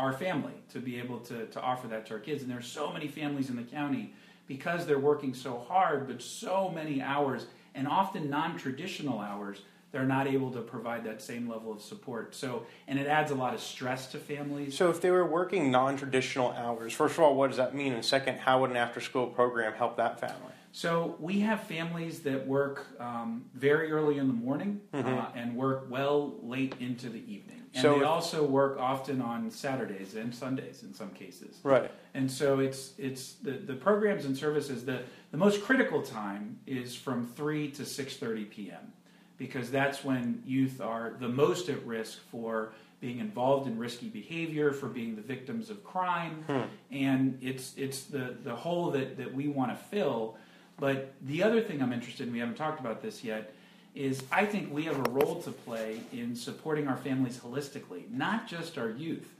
our 0.00 0.12
family 0.14 0.54
to 0.70 0.78
be 0.78 0.98
able 0.98 1.18
to, 1.18 1.46
to 1.46 1.60
offer 1.60 1.86
that 1.88 2.06
to 2.06 2.14
our 2.14 2.20
kids. 2.20 2.42
And 2.42 2.50
there's 2.50 2.66
so 2.66 2.90
many 2.90 3.06
families 3.06 3.50
in 3.50 3.56
the 3.56 3.62
county 3.62 4.14
because 4.46 4.86
they're 4.86 4.98
working 4.98 5.34
so 5.34 5.58
hard, 5.68 6.08
but 6.08 6.22
so 6.22 6.70
many 6.70 7.02
hours, 7.02 7.46
and 7.74 7.86
often 7.86 8.30
non 8.30 8.56
traditional 8.56 9.20
hours, 9.20 9.60
they're 9.92 10.06
not 10.06 10.26
able 10.26 10.50
to 10.52 10.60
provide 10.60 11.04
that 11.04 11.20
same 11.20 11.48
level 11.48 11.70
of 11.72 11.82
support. 11.82 12.34
So, 12.34 12.64
and 12.88 12.98
it 12.98 13.06
adds 13.06 13.30
a 13.30 13.34
lot 13.34 13.54
of 13.54 13.60
stress 13.60 14.10
to 14.12 14.18
families. 14.18 14.76
So, 14.76 14.88
if 14.88 15.00
they 15.00 15.10
were 15.10 15.26
working 15.26 15.70
non 15.70 15.96
traditional 15.96 16.52
hours, 16.52 16.92
first 16.92 17.14
of 17.14 17.20
all, 17.20 17.34
what 17.34 17.48
does 17.48 17.58
that 17.58 17.74
mean? 17.74 17.92
And 17.92 18.04
second, 18.04 18.38
how 18.38 18.60
would 18.60 18.70
an 18.70 18.76
after 18.76 19.00
school 19.00 19.26
program 19.26 19.74
help 19.74 19.98
that 19.98 20.18
family? 20.18 20.54
So, 20.72 21.16
we 21.18 21.40
have 21.40 21.64
families 21.64 22.20
that 22.20 22.46
work 22.46 22.86
um, 23.00 23.44
very 23.54 23.90
early 23.90 24.18
in 24.18 24.28
the 24.28 24.34
morning 24.34 24.80
mm-hmm. 24.94 25.08
uh, 25.08 25.26
and 25.34 25.56
work 25.56 25.86
well 25.88 26.34
late 26.42 26.74
into 26.80 27.08
the 27.08 27.20
evening. 27.20 27.62
And 27.74 27.82
so 27.82 27.98
they 28.00 28.04
also 28.04 28.44
work 28.44 28.78
often 28.80 29.20
on 29.22 29.48
Saturdays 29.48 30.16
and 30.16 30.34
Sundays 30.34 30.82
in 30.82 30.92
some 30.92 31.10
cases. 31.10 31.60
Right. 31.62 31.88
And 32.14 32.28
so 32.28 32.58
it's 32.58 32.94
it's 32.98 33.34
the, 33.34 33.52
the 33.52 33.74
programs 33.74 34.24
and 34.24 34.36
services 34.36 34.84
the 34.84 35.02
the 35.30 35.36
most 35.36 35.62
critical 35.62 36.02
time 36.02 36.58
is 36.66 36.96
from 36.96 37.28
three 37.28 37.70
to 37.70 37.84
six 37.84 38.16
thirty 38.16 38.44
p.m 38.44 38.92
because 39.40 39.70
that's 39.70 40.04
when 40.04 40.42
youth 40.44 40.82
are 40.82 41.14
the 41.18 41.28
most 41.28 41.70
at 41.70 41.84
risk 41.86 42.18
for 42.30 42.72
being 43.00 43.20
involved 43.20 43.66
in 43.66 43.78
risky 43.78 44.10
behavior, 44.10 44.70
for 44.70 44.86
being 44.86 45.16
the 45.16 45.22
victims 45.22 45.70
of 45.70 45.82
crime, 45.82 46.44
hmm. 46.46 46.94
and 46.94 47.38
it's 47.40 47.72
it's 47.78 48.04
the 48.04 48.36
the 48.44 48.54
hole 48.54 48.90
that 48.90 49.16
that 49.16 49.34
we 49.34 49.48
want 49.48 49.70
to 49.72 49.84
fill. 49.86 50.36
But 50.80 51.14
the 51.22 51.42
other 51.42 51.60
thing 51.60 51.82
I'm 51.82 51.92
interested 51.92 52.26
in, 52.26 52.32
we 52.32 52.40
haven't 52.40 52.56
talked 52.56 52.80
about 52.80 53.02
this 53.02 53.22
yet, 53.22 53.54
is 53.94 54.22
I 54.32 54.46
think 54.46 54.72
we 54.72 54.84
have 54.84 54.98
a 54.98 55.10
role 55.10 55.42
to 55.42 55.50
play 55.50 56.00
in 56.12 56.34
supporting 56.34 56.88
our 56.88 56.96
families 56.96 57.38
holistically, 57.38 58.10
not 58.10 58.48
just 58.48 58.78
our 58.78 58.90
youth. 58.90 59.34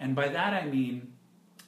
And 0.00 0.14
by 0.14 0.28
that 0.28 0.54
I 0.54 0.66
mean 0.66 1.12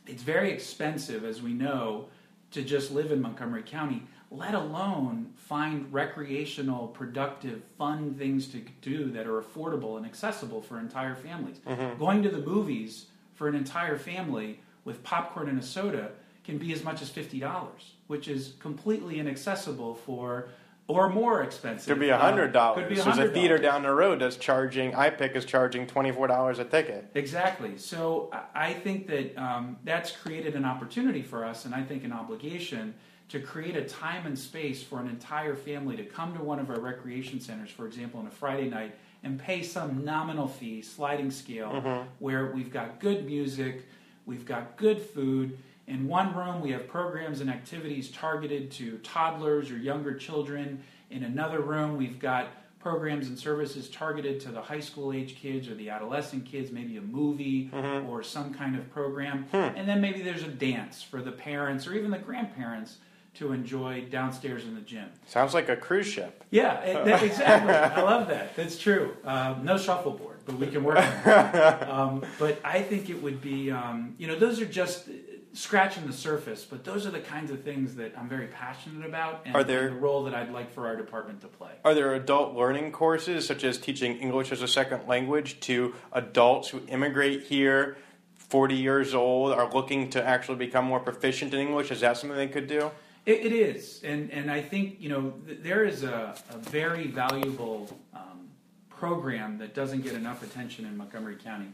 it's 0.07 0.23
very 0.23 0.51
expensive, 0.51 1.25
as 1.25 1.41
we 1.41 1.53
know, 1.53 2.09
to 2.51 2.63
just 2.63 2.91
live 2.91 3.13
in 3.13 3.23
Montgomery 3.23 3.63
County 3.63 4.03
let 4.33 4.55
alone 4.55 5.31
find 5.37 5.93
recreational, 5.93 6.89
productive, 6.89 7.63
fun 7.77 8.15
things 8.15 8.49
to 8.49 8.63
do 8.81 9.11
that 9.11 9.27
are 9.27 9.43
affordable 9.43 9.99
and 9.99 10.07
accessible 10.07 10.63
for 10.63 10.79
entire 10.79 11.15
families. 11.15 11.59
Mm-hmm. 11.67 11.99
Going 11.99 12.23
to 12.23 12.31
the 12.31 12.39
movies 12.39 13.07
for 13.35 13.47
an 13.47 13.55
entire 13.55 13.99
family 13.99 14.61
with 14.85 15.03
popcorn 15.05 15.49
and 15.49 15.61
a 15.61 15.63
soda 15.63 16.13
can 16.45 16.59
be 16.59 16.73
as 16.73 16.83
much 16.83 17.03
as 17.03 17.11
$50, 17.11 17.69
which 18.07 18.29
is 18.29 18.55
completely 18.59 19.19
inaccessible 19.19 19.95
for 19.95 20.49
or 20.89 21.09
more 21.09 21.43
expensive. 21.43 21.87
Could 21.87 22.01
be 22.01 22.09
a 22.09 22.19
hundred 22.19 22.53
dollars. 22.53 22.81
Could 22.81 22.89
be 22.89 23.01
There's 23.01 23.19
a 23.19 23.31
theater 23.31 23.57
down 23.57 23.83
the 23.83 23.95
road 23.95 24.21
that's 24.21 24.37
charging. 24.37 24.93
iPic 24.93 25.37
is 25.37 25.45
charging 25.45 25.87
twenty 25.87 26.13
four 26.13 26.27
dollars 26.27 26.59
a 26.59 26.65
ticket. 26.65 27.11
Exactly. 27.15 27.79
So 27.79 28.31
I 28.55 28.73
think 28.73 29.07
that 29.07 29.37
um, 29.39 29.77
that's 29.85 30.11
created 30.11 30.55
an 30.55 30.65
opportunity 30.65 31.23
for 31.23 31.45
us, 31.45 31.65
and 31.65 31.75
I 31.75 31.83
think 31.83 32.05
an 32.05 32.13
obligation 32.13 32.95
to 33.29 33.41
create 33.41 33.77
a 33.77 33.85
time 33.85 34.27
and 34.27 34.39
space 34.39 34.83
for 34.83 35.01
an 35.01 35.09
entire 35.09 35.57
family 35.57 35.97
to 35.97 36.05
come 36.05 36.37
to 36.37 36.43
one 36.43 36.59
of 36.59 36.69
our 36.69 36.79
recreation 36.79 37.41
centers, 37.41 37.71
for 37.71 37.87
example, 37.87 38.21
on 38.21 38.27
a 38.27 38.31
Friday 38.31 38.69
night, 38.69 38.95
and 39.23 39.39
pay 39.39 39.63
some 39.63 40.05
nominal 40.05 40.47
fee, 40.47 40.83
sliding 40.83 41.31
scale, 41.31 41.71
mm-hmm. 41.71 42.09
where 42.19 42.53
we've 42.53 42.71
got 42.71 43.01
good 43.01 43.25
music, 43.25 43.87
we've 44.27 44.45
got 44.45 44.77
good 44.77 45.01
food. 45.01 45.59
In 45.93 46.09
one 46.09 46.35
room, 46.35 46.63
we 46.63 46.71
have 46.71 46.89
programs 46.89 47.43
and 47.43 47.51
activities 47.51 48.11
targeted 48.11 48.71
to 48.73 48.97
toddlers 48.99 49.71
or 49.71 49.77
younger 49.77 50.15
children. 50.15 50.83
In 51.11 51.23
another 51.23 51.61
room, 51.61 51.99
we've 51.99 52.19
got 52.19 52.49
programs 52.79 53.29
and 53.29 53.39
services 53.39 53.91
targeted 53.91 54.41
to 54.41 54.49
the 54.49 54.63
high 54.63 54.81
school 54.81 55.13
age 55.13 55.37
kids 55.37 55.69
or 55.69 55.75
the 55.75 55.91
adolescent 55.91 56.47
kids, 56.47 56.73
maybe 56.73 56.97
a 56.97 57.03
movie 57.03 57.69
mm-hmm. 57.69 58.09
or 58.09 58.23
some 58.23 58.55
kind 58.55 58.75
of 58.75 58.91
program. 58.91 59.45
Hmm. 59.51 59.77
And 59.77 59.87
then 59.87 60.01
maybe 60.01 60.23
there's 60.23 60.43
a 60.43 60.49
dance 60.49 61.03
for 61.03 61.21
the 61.21 61.31
parents 61.31 61.87
or 61.87 61.93
even 61.93 62.11
the 62.11 62.19
grandparents 62.19 62.97
to 63.35 63.53
enjoy 63.53 64.07
downstairs 64.11 64.65
in 64.65 64.75
the 64.75 64.81
gym. 64.81 65.11
Sounds 65.27 65.53
like 65.53 65.69
a 65.69 65.77
cruise 65.77 66.07
ship. 66.07 66.43
Yeah, 66.51 66.81
it, 66.81 67.23
exactly. 67.23 67.75
I 67.75 68.01
love 68.01 68.29
that. 68.29 68.57
That's 68.57 68.79
true. 68.79 69.15
Um, 69.25 69.63
no 69.63 69.77
shuffleboard, 69.77 70.39
but 70.47 70.57
we 70.57 70.69
can 70.69 70.85
work 70.85 70.97
on 70.97 71.05
that. 71.25 71.89
Um, 71.93 72.25
but 72.39 72.59
I 72.65 72.81
think 72.81 73.11
it 73.11 73.23
would 73.23 73.43
be, 73.43 73.71
um, 73.71 74.15
you 74.17 74.27
know, 74.27 74.39
those 74.39 74.59
are 74.61 74.67
just 74.67 75.09
scratching 75.55 76.07
the 76.07 76.13
surface, 76.13 76.65
but 76.65 76.85
those 76.85 77.07
are 77.07 77.11
the 77.11 77.21
kinds 77.21 77.51
of 77.51 77.63
things 77.63 77.95
that 77.97 78.15
I'm 78.19 78.29
very 78.29 78.47
passionate 78.47 79.07
about 79.07 79.43
and, 79.45 79.55
are 79.55 79.65
there, 79.65 79.89
and 79.89 79.97
the 79.97 80.01
role 80.01 80.25
that 80.25 80.35
I'd 80.35 80.51
like 80.51 80.73
for 80.73 80.87
our 80.87 80.97
department 80.97 81.41
to 81.43 81.49
play. 81.49 81.73
Are 81.85 81.95
there 81.95 82.15
adult 82.15 82.55
learning 82.55 82.93
courses, 82.93 83.47
such 83.47 83.65
as 83.65 83.79
teaching 83.79 84.19
English 84.19 84.53
as 84.53 84.63
a 84.63 84.69
second 84.69 85.07
language 85.07 85.61
to 85.61 85.95
adults 86.13 86.69
who 86.69 86.81
immigrate 86.89 87.43
here? 87.45 87.97
40 88.37 88.75
years 88.75 89.15
old 89.15 89.53
are 89.53 89.73
looking 89.73 90.11
to 90.11 90.23
actually 90.23 90.59
become 90.59 90.85
more 90.85 91.01
proficient 91.01 91.55
in 91.55 91.61
English. 91.61 91.91
Is 91.91 92.01
that 92.01 92.19
something 92.19 92.37
they 92.37 92.49
could 92.49 92.67
do? 92.67 92.91
It, 93.25 93.47
it 93.47 93.53
is, 93.53 94.03
and 94.03 94.31
and 94.33 94.51
I 94.51 94.61
think 94.61 94.97
you 95.01 95.09
know 95.09 95.33
th- 95.47 95.61
there 95.63 95.85
is 95.85 96.03
a, 96.03 96.35
a 96.51 96.59
very 96.59 97.07
valuable 97.07 97.97
um, 98.13 98.49
program 98.91 99.59
that 99.59 99.75
doesn't 99.75 100.03
get 100.03 100.15
enough 100.15 100.43
attention 100.43 100.85
in 100.87 100.97
Montgomery 100.97 101.37
County, 101.37 101.69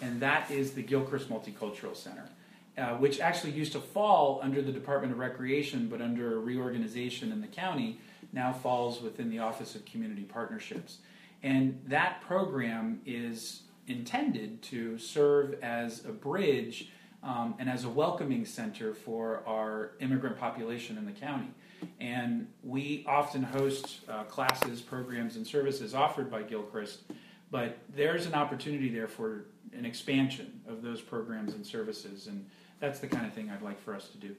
and 0.00 0.20
that 0.22 0.50
is 0.50 0.72
the 0.72 0.82
Gilchrist 0.82 1.28
Multicultural 1.28 1.94
Center, 1.94 2.26
uh, 2.76 2.94
which 2.96 3.20
actually 3.20 3.52
used 3.52 3.72
to 3.72 3.80
fall 3.80 4.40
under 4.42 4.60
the 4.60 4.72
Department 4.72 5.12
of 5.12 5.18
Recreation, 5.18 5.88
but 5.88 6.00
under 6.00 6.40
reorganization 6.40 7.30
in 7.30 7.40
the 7.40 7.46
county 7.46 8.00
now 8.32 8.52
falls 8.52 9.00
within 9.00 9.30
the 9.30 9.38
Office 9.38 9.74
of 9.74 9.84
Community 9.84 10.22
Partnerships, 10.22 10.98
and 11.42 11.80
that 11.86 12.20
program 12.22 13.00
is 13.06 13.62
intended 13.86 14.62
to 14.62 14.98
serve 14.98 15.62
as 15.62 16.04
a 16.04 16.12
bridge 16.12 16.90
um, 17.22 17.54
and 17.58 17.70
as 17.70 17.84
a 17.84 17.88
welcoming 17.88 18.44
center 18.44 18.92
for 18.92 19.42
our 19.46 19.92
immigrant 20.00 20.38
population 20.38 20.98
in 20.98 21.06
the 21.06 21.12
county. 21.12 21.50
And 22.00 22.48
we 22.62 23.04
often 23.06 23.42
host 23.42 24.00
uh, 24.08 24.24
classes, 24.24 24.80
programs, 24.80 25.36
and 25.36 25.46
services 25.46 25.94
offered 25.94 26.30
by 26.30 26.42
Gilchrist, 26.42 27.02
but 27.50 27.78
there's 27.94 28.26
an 28.26 28.34
opportunity 28.34 28.88
there 28.88 29.08
for 29.08 29.46
an 29.72 29.84
expansion 29.84 30.60
of 30.68 30.82
those 30.82 31.00
programs 31.00 31.54
and 31.54 31.66
services, 31.66 32.26
and 32.26 32.46
that's 32.80 33.00
the 33.00 33.06
kind 33.06 33.26
of 33.26 33.32
thing 33.32 33.50
I'd 33.50 33.62
like 33.62 33.80
for 33.80 33.94
us 33.94 34.08
to 34.08 34.18
do. 34.18 34.36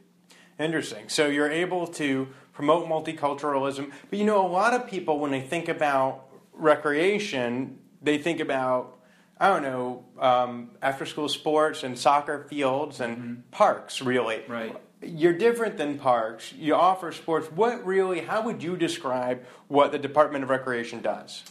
Interesting. 0.60 1.10
So 1.10 1.27
you're 1.27 1.51
able 1.51 1.88
to 1.88 2.27
promote 2.54 2.88
multiculturalism, 2.88 3.92
but 4.10 4.20
you 4.20 4.25
know, 4.25 4.46
a 4.46 4.48
lot 4.48 4.74
of 4.74 4.88
people, 4.88 5.20
when 5.20 5.32
they 5.32 5.42
think 5.42 5.68
about 5.68 6.27
recreation, 6.54 7.80
they 8.01 8.18
think 8.18 8.39
about 8.39 8.96
I 9.38 9.50
don't 9.50 9.63
know, 9.63 10.06
um, 10.18 10.72
after 10.82 11.06
school 11.06 11.27
sports 11.27 11.84
and 11.84 12.00
soccer 12.00 12.46
fields 12.50 13.01
and 13.01 13.18
mm-hmm. 13.18 13.34
parks, 13.51 14.01
really. 14.01 14.44
Right. 14.48 14.75
You're 15.01 15.34
different 15.34 15.77
than 15.77 16.00
parks. 16.00 16.54
You 16.54 16.75
offer 16.75 17.12
sports. 17.12 17.51
What 17.51 17.86
really, 17.86 18.22
how 18.22 18.44
would 18.44 18.63
you 18.63 18.77
describe 18.77 19.46
what 19.68 19.92
the 19.92 20.00
Department 20.00 20.46
of 20.46 20.50
Recreation 20.50 21.01
does? 21.01 21.44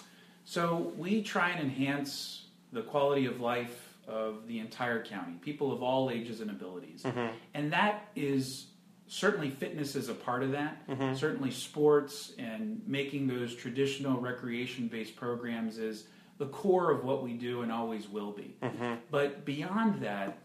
So 0.44 0.92
we 0.96 1.22
try 1.22 1.50
and 1.50 1.60
enhance 1.60 2.46
the 2.72 2.82
quality 2.82 3.26
of 3.26 3.40
life 3.40 3.83
of 4.08 4.46
the 4.46 4.58
entire 4.58 5.02
county, 5.04 5.34
people 5.40 5.72
of 5.72 5.82
all 5.82 6.10
ages 6.10 6.40
and 6.40 6.50
abilities. 6.50 7.02
Mm-hmm. 7.02 7.34
And 7.54 7.72
that 7.72 8.08
is 8.14 8.66
certainly 9.06 9.50
fitness 9.50 9.96
is 9.96 10.08
a 10.08 10.14
part 10.14 10.42
of 10.42 10.52
that. 10.52 10.86
Mm-hmm. 10.88 11.14
Certainly 11.14 11.50
sports 11.52 12.32
and 12.38 12.82
making 12.86 13.26
those 13.26 13.54
traditional 13.54 14.18
recreation 14.18 14.88
based 14.88 15.16
programs 15.16 15.78
is 15.78 16.04
the 16.38 16.46
core 16.46 16.90
of 16.90 17.04
what 17.04 17.22
we 17.22 17.34
do 17.34 17.62
and 17.62 17.70
always 17.70 18.08
will 18.08 18.32
be. 18.32 18.56
Mm-hmm. 18.62 18.94
But 19.10 19.44
beyond 19.44 20.02
that, 20.02 20.38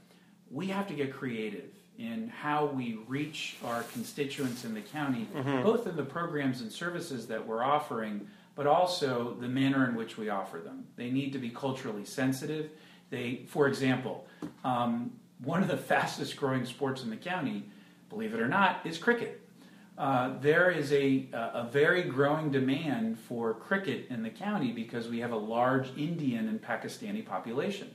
we 0.52 0.68
have 0.68 0.88
to 0.88 0.94
get 0.94 1.14
creative 1.14 1.72
in 1.98 2.30
how 2.30 2.66
we 2.66 3.00
reach 3.08 3.58
our 3.66 3.84
constituents 3.84 4.64
in 4.64 4.74
the 4.74 4.82
county, 4.82 5.28
both 5.62 5.86
in 5.86 5.98
the 5.98 6.04
programs 6.04 6.62
and 6.62 6.72
services 6.72 7.28
that 7.28 7.46
we're 7.46 7.62
offering, 7.62 8.26
but 8.56 8.66
also 8.66 9.36
the 9.42 9.48
manner 9.48 9.88
in 9.88 9.96
which 9.96 10.18
we 10.18 10.30
offer 10.30 10.60
them. 10.60 10.86
They 10.96 11.12
need 11.12 11.34
to 11.34 11.40
be 11.40 11.50
culturally 11.50 12.06
sensitive. 12.06 12.72
They, 13.10 13.46
for 13.48 13.68
example, 13.68 14.28
um, 14.64 15.12
one 15.44 15.62
of 15.62 15.68
the 15.68 15.78
fastest 15.78 16.36
growing 16.36 16.66
sports 16.66 17.04
in 17.04 17.10
the 17.10 17.16
county, 17.16 17.64
believe 18.10 18.34
it 18.34 18.40
or 18.40 18.48
not, 18.48 18.82
is 18.86 18.98
cricket. 18.98 19.42
Uh, 19.98 20.40
there 20.40 20.72
is 20.72 20.94
a, 20.94 21.28
a 21.34 21.68
very 21.70 22.04
growing 22.04 22.52
demand 22.52 23.20
for 23.20 23.54
cricket 23.54 24.08
in 24.10 24.24
the 24.24 24.30
county 24.30 24.72
because 24.72 25.10
we 25.10 25.20
have 25.20 25.32
a 25.34 25.38
large 25.38 25.90
Indian 25.98 26.48
and 26.48 26.62
Pakistani 26.62 27.26
population. 27.26 27.90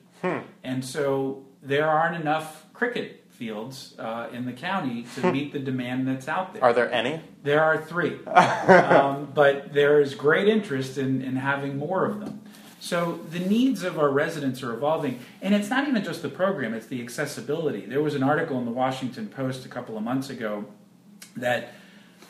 And 0.62 0.85
so 0.85 1.44
there 1.62 1.88
aren't 1.88 2.16
enough 2.21 2.66
cricket 2.75 3.25
fields 3.30 3.94
uh, 3.99 4.28
in 4.33 4.44
the 4.44 4.52
county 4.52 5.06
to 5.14 5.33
meet 5.33 5.52
the 5.52 5.59
demand 5.59 6.06
that's 6.06 6.28
out 6.28 6.52
there. 6.52 6.62
Are 6.62 6.73
there 6.73 6.90
any? 6.92 7.21
There 7.42 7.62
are 7.62 7.83
three, 7.83 8.23
um, 8.26 9.28
but 9.35 9.73
there 9.73 10.00
is 10.00 10.14
great 10.14 10.47
interest 10.49 10.99
in, 10.99 11.23
in 11.23 11.37
having 11.37 11.76
more 11.78 12.04
of 12.04 12.21
them. 12.21 12.40
So 12.84 13.18
the 13.30 13.38
needs 13.38 13.82
of 13.82 13.98
our 13.98 14.10
residents 14.10 14.62
are 14.62 14.74
evolving, 14.74 15.18
and 15.40 15.54
it's 15.54 15.70
not 15.70 15.88
even 15.88 16.04
just 16.04 16.20
the 16.20 16.28
program; 16.28 16.74
it's 16.74 16.84
the 16.84 17.00
accessibility. 17.00 17.86
There 17.86 18.02
was 18.02 18.14
an 18.14 18.22
article 18.22 18.58
in 18.58 18.66
the 18.66 18.70
Washington 18.70 19.26
Post 19.26 19.64
a 19.64 19.70
couple 19.70 19.96
of 19.96 20.02
months 20.02 20.28
ago 20.28 20.66
that 21.38 21.72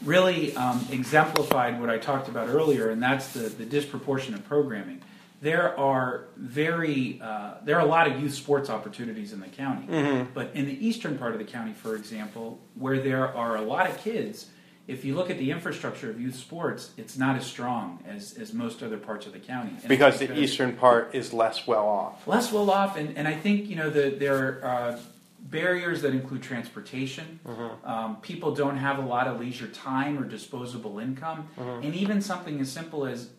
really 0.04 0.54
um, 0.54 0.87
exemplified 0.92 1.80
what 1.80 1.90
I 1.90 1.99
talked 1.99 2.28
about 2.28 2.50
earlier, 2.50 2.90
and 2.90 3.02
that's 3.02 3.32
the, 3.32 3.40
the 3.40 3.64
disproportionate 3.64 4.46
programming. 4.46 5.02
There 5.42 5.76
are 5.76 6.26
very 6.37 7.20
uh, 7.20 7.54
there 7.64 7.76
are 7.76 7.84
a 7.84 7.90
lot 7.90 8.06
of 8.06 8.20
youth 8.20 8.34
sports 8.34 8.70
opportunities 8.70 9.32
in 9.32 9.40
the 9.40 9.49
county, 9.49 9.88
but 10.34 10.52
in 10.54 10.66
the 10.66 10.87
eastern 10.87 11.18
part 11.18 11.32
of 11.32 11.40
the 11.40 11.44
county, 11.44 11.73
for 11.73 11.96
example, 11.96 12.61
where 12.76 13.00
there 13.00 13.26
are 13.26 13.56
a 13.56 13.62
lot 13.62 13.90
of 13.90 13.99
kids, 13.99 14.50
if 14.87 15.05
you 15.05 15.14
look 15.14 15.31
at 15.31 15.38
the 15.38 15.50
infrastructure 15.50 16.11
of 16.11 16.21
youth 16.21 16.37
sports, 16.37 16.91
it's 16.97 17.17
not 17.17 17.37
as 17.37 17.47
strong 17.47 18.03
as, 18.07 18.35
as 18.35 18.53
most 18.53 18.83
other 18.83 18.99
parts 18.99 19.26
of 19.26 19.33
the 19.33 19.38
county. 19.38 19.71
And 19.81 19.88
Because 19.88 20.19
the 20.19 20.38
eastern 20.38 20.76
part 20.76 21.14
is 21.14 21.33
less 21.33 21.67
well 21.67 21.87
off. 21.88 22.26
less 22.26 22.53
well 22.53 22.71
off, 22.71 22.97
and, 22.97 23.17
and 23.17 23.26
I 23.26 23.35
think 23.35 23.69
you 23.69 23.76
know 23.76 23.88
the, 23.88 24.11
there 24.11 24.61
are 24.62 24.64
uh, 24.64 25.00
barriers 25.41 26.03
that 26.03 26.12
include 26.12 26.43
transportation. 26.43 27.41
Um, 27.85 28.17
people 28.17 28.55
don't 28.55 28.76
have 28.76 28.99
a 28.99 29.07
lot 29.07 29.26
of 29.26 29.41
leisure 29.41 29.69
time 29.69 30.19
or 30.19 30.25
disposable 30.25 30.99
income, 30.99 31.49
and 31.57 31.95
even 31.95 32.21
something 32.21 32.61
as 32.61 32.71
simple 32.71 33.07
as 33.07 33.31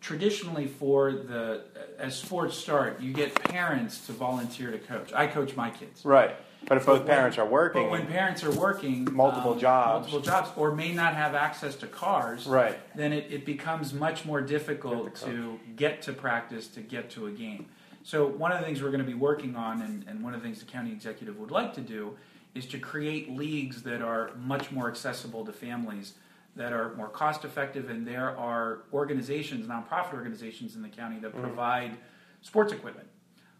traditionally 0.00 0.66
for 0.66 1.12
the 1.12 1.62
as 1.98 2.16
sports 2.16 2.56
start, 2.56 3.00
you 3.00 3.12
get 3.12 3.34
parents 3.44 4.06
to 4.06 4.12
volunteer 4.12 4.70
to 4.70 4.78
coach. 4.78 5.12
I 5.12 5.26
coach 5.26 5.56
my 5.56 5.70
kids. 5.70 6.04
Right. 6.04 6.36
But 6.66 6.76
if 6.78 6.86
both 6.86 6.98
But 7.00 7.06
when- 7.06 7.16
parents 7.16 7.38
are 7.38 7.46
working, 7.46 7.82
But 7.84 7.90
when 7.90 8.06
parents 8.06 8.44
are 8.44 8.50
working 8.50 9.08
Multiple 9.14 9.52
um, 9.52 9.58
jobs. 9.58 10.12
multiple 10.12 10.20
jobs, 10.20 10.50
or 10.56 10.74
may 10.74 10.92
not 10.92 11.14
have 11.14 11.34
access 11.34 11.76
to 11.76 11.86
cars, 11.86 12.46
Right. 12.46 12.78
then 12.96 13.12
it, 13.12 13.26
it 13.30 13.46
becomes 13.46 13.94
much 13.94 14.24
more 14.24 14.40
difficult 14.40 15.04
Get 15.04 15.14
to 15.26 15.60
get 15.76 16.02
to 16.02 16.12
practice 16.12 16.68
to 16.68 16.80
get 16.80 17.10
to 17.10 17.26
a 17.26 17.30
game. 17.30 17.66
So 18.02 18.26
one 18.26 18.52
of 18.52 18.58
the 18.60 18.64
things 18.66 18.82
we're 18.82 18.90
going 18.90 19.04
to 19.04 19.06
be 19.06 19.14
working 19.14 19.54
on, 19.56 19.82
and, 19.82 20.04
and 20.08 20.22
one 20.22 20.34
of 20.34 20.40
the 20.40 20.46
things 20.46 20.60
the 20.60 20.66
county 20.70 20.92
executive 20.92 21.38
would 21.38 21.50
like 21.50 21.74
to 21.74 21.80
do, 21.80 22.16
is 22.54 22.66
to 22.66 22.78
create 22.78 23.30
leagues 23.30 23.82
that 23.82 24.02
are 24.02 24.30
much 24.36 24.72
more 24.72 24.88
accessible 24.88 25.44
to 25.44 25.52
families, 25.52 26.14
that 26.56 26.72
are 26.72 26.94
more 26.94 27.08
cost 27.08 27.44
effective, 27.44 27.88
and 27.90 28.06
there 28.06 28.36
are 28.36 28.80
organizations, 28.92 29.66
nonprofit 29.66 30.14
organizations 30.14 30.74
in 30.74 30.82
the 30.82 30.88
county 30.88 31.18
that 31.20 31.34
provide 31.38 31.96
sports 32.42 32.72
equipment 32.72 33.06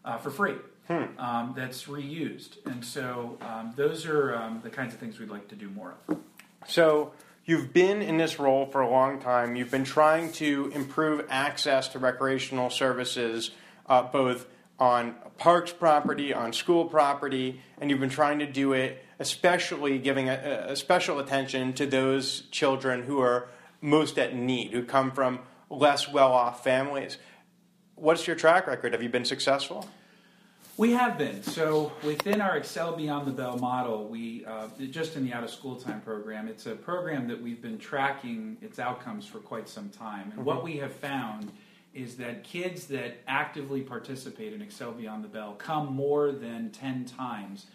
uh, 0.04 0.16
for 0.16 0.30
free. 0.30 0.54
Um, 0.88 1.52
that's 1.54 1.84
reused, 1.84 2.64
and 2.64 2.82
so 2.82 3.36
um, 3.42 3.74
those 3.76 4.06
are 4.06 4.34
um, 4.34 4.60
the 4.62 4.70
kinds 4.70 4.94
of 4.94 5.00
things 5.00 5.18
we'd 5.18 5.28
like 5.28 5.48
to 5.48 5.54
do 5.54 5.68
more 5.68 5.94
of. 6.08 6.18
So 6.66 7.12
you've 7.44 7.74
been 7.74 8.00
in 8.00 8.16
this 8.16 8.38
role 8.38 8.66
for 8.66 8.80
a 8.80 8.88
long 8.88 9.20
time. 9.20 9.54
You've 9.54 9.70
been 9.70 9.84
trying 9.84 10.32
to 10.32 10.72
improve 10.74 11.26
access 11.28 11.88
to 11.88 11.98
recreational 11.98 12.70
services, 12.70 13.50
uh, 13.86 14.02
both 14.02 14.46
on 14.78 15.14
parks 15.36 15.72
property, 15.72 16.32
on 16.32 16.52
school 16.52 16.86
property, 16.86 17.60
and 17.80 17.90
you've 17.90 18.00
been 18.00 18.08
trying 18.08 18.38
to 18.38 18.46
do 18.46 18.72
it, 18.72 19.04
especially 19.18 19.98
giving 19.98 20.28
a, 20.28 20.66
a 20.68 20.76
special 20.76 21.18
attention 21.18 21.72
to 21.74 21.84
those 21.84 22.42
children 22.50 23.02
who 23.02 23.20
are 23.20 23.48
most 23.80 24.18
at 24.18 24.34
need, 24.34 24.72
who 24.72 24.84
come 24.84 25.10
from 25.10 25.40
less 25.68 26.08
well-off 26.08 26.64
families. 26.64 27.18
What's 27.94 28.26
your 28.26 28.36
track 28.36 28.66
record? 28.66 28.92
Have 28.92 29.02
you 29.02 29.08
been 29.08 29.24
successful? 29.24 29.88
We 30.78 30.92
have 30.92 31.18
been. 31.18 31.42
So 31.42 31.90
within 32.04 32.40
our 32.40 32.56
Excel 32.56 32.94
Beyond 32.94 33.26
the 33.26 33.32
Bell 33.32 33.58
model, 33.58 34.06
we 34.06 34.44
uh, 34.44 34.68
just 34.90 35.16
in 35.16 35.26
the 35.26 35.32
out 35.32 35.42
of 35.42 35.50
school 35.50 35.74
time 35.74 36.00
program, 36.00 36.46
it's 36.46 36.66
a 36.66 36.76
program 36.76 37.26
that 37.26 37.42
we've 37.42 37.60
been 37.60 37.78
tracking 37.78 38.56
its 38.62 38.78
outcomes 38.78 39.26
for 39.26 39.40
quite 39.40 39.68
some 39.68 39.88
time. 39.88 40.32
And 40.36 40.44
what 40.44 40.62
we 40.62 40.76
have 40.76 40.92
found 40.92 41.50
is 41.94 42.16
that 42.18 42.44
kids 42.44 42.86
that 42.86 43.16
actively 43.26 43.80
participate 43.80 44.52
in 44.52 44.62
Excel 44.62 44.92
Beyond 44.92 45.24
the 45.24 45.28
Bell 45.28 45.54
come 45.54 45.92
more 45.92 46.30
than 46.30 46.70
10 46.70 47.06
times. 47.06 47.66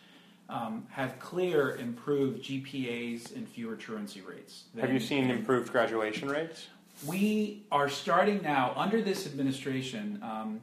Um, 0.48 0.88
have 0.90 1.20
clear 1.20 1.76
improved 1.76 2.42
GPAs 2.42 3.36
and 3.36 3.50
fewer 3.50 3.76
truancy 3.76 4.22
rates. 4.22 4.66
Have 4.80 4.94
you 4.94 5.00
seen 5.02 5.30
improved 5.30 5.74
graduation 5.74 6.30
rates? 6.30 6.68
we 7.06 7.64
are 7.72 7.90
starting 7.90 8.42
now 8.42 8.74
under 8.76 9.02
this 9.02 9.26
administration. 9.26 10.20
Um, 10.22 10.62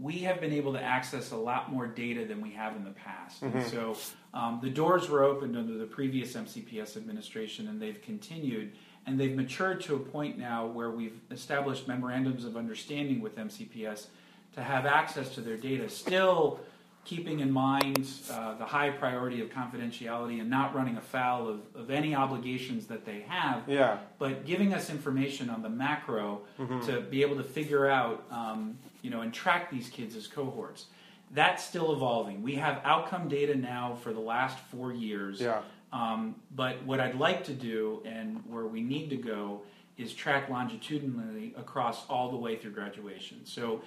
we 0.00 0.18
have 0.18 0.40
been 0.40 0.52
able 0.52 0.72
to 0.74 0.82
access 0.82 1.30
a 1.30 1.36
lot 1.36 1.72
more 1.72 1.86
data 1.86 2.24
than 2.26 2.40
we 2.42 2.50
have 2.50 2.76
in 2.76 2.84
the 2.84 2.90
past. 2.90 3.42
And 3.42 3.64
so 3.66 3.96
um, 4.34 4.60
the 4.62 4.68
doors 4.70 5.08
were 5.08 5.24
opened 5.24 5.56
under 5.56 5.76
the 5.78 5.86
previous 5.86 6.34
MCPS 6.34 6.96
administration, 6.96 7.68
and 7.68 7.80
they've 7.80 8.00
continued. 8.02 8.72
And 9.06 9.18
they've 9.18 9.34
matured 9.34 9.80
to 9.82 9.94
a 9.94 9.98
point 9.98 10.36
now 10.36 10.66
where 10.66 10.90
we've 10.90 11.18
established 11.30 11.86
memorandums 11.88 12.44
of 12.44 12.56
understanding 12.56 13.20
with 13.20 13.36
MCPS 13.36 14.06
to 14.54 14.62
have 14.62 14.84
access 14.84 15.34
to 15.34 15.40
their 15.40 15.56
data, 15.56 15.88
still 15.88 16.60
keeping 17.06 17.38
in 17.38 17.50
mind 17.52 18.04
uh, 18.32 18.54
the 18.58 18.64
high 18.64 18.90
priority 18.90 19.40
of 19.40 19.48
confidentiality 19.48 20.40
and 20.40 20.50
not 20.50 20.74
running 20.74 20.96
afoul 20.96 21.48
of, 21.48 21.60
of 21.76 21.88
any 21.90 22.14
obligations 22.16 22.86
that 22.88 23.06
they 23.06 23.20
have 23.28 23.62
Yeah. 23.68 23.98
but 24.18 24.44
giving 24.44 24.74
us 24.74 24.90
information 24.90 25.48
on 25.48 25.62
the 25.62 25.68
macro 25.70 26.40
Mm-hmm. 26.58 26.80
to 26.86 27.00
be 27.02 27.22
able 27.22 27.36
to 27.36 27.44
figure 27.44 27.86
out, 27.88 28.24
um, 28.30 28.76
you 29.02 29.10
know, 29.10 29.20
and 29.20 29.32
track 29.32 29.70
these 29.70 29.88
kids 29.88 30.16
as 30.16 30.26
cohorts. 30.26 30.86
That's 31.32 31.62
still 31.62 31.92
evolving. 31.92 32.42
We 32.42 32.54
have 32.56 32.80
outcome 32.84 33.28
data 33.28 33.54
now 33.54 33.94
for 34.02 34.12
the 34.12 34.20
last 34.20 34.58
four 34.58 34.92
years. 34.92 35.40
Yeah. 35.40 35.60
Um, 35.92 36.34
but 36.54 36.82
what 36.84 36.98
I'd 36.98 37.14
like 37.14 37.44
to 37.44 37.52
do 37.52 38.02
and 38.04 38.42
where 38.48 38.66
we 38.66 38.80
need 38.80 39.10
to 39.10 39.16
go 39.16 39.62
is 39.98 40.12
track 40.14 40.48
longitudinally 40.48 41.54
across 41.56 42.06
all 42.08 42.30
the 42.30 42.36
way 42.36 42.56
through 42.56 42.72
graduation. 42.72 43.44
So 43.44 43.82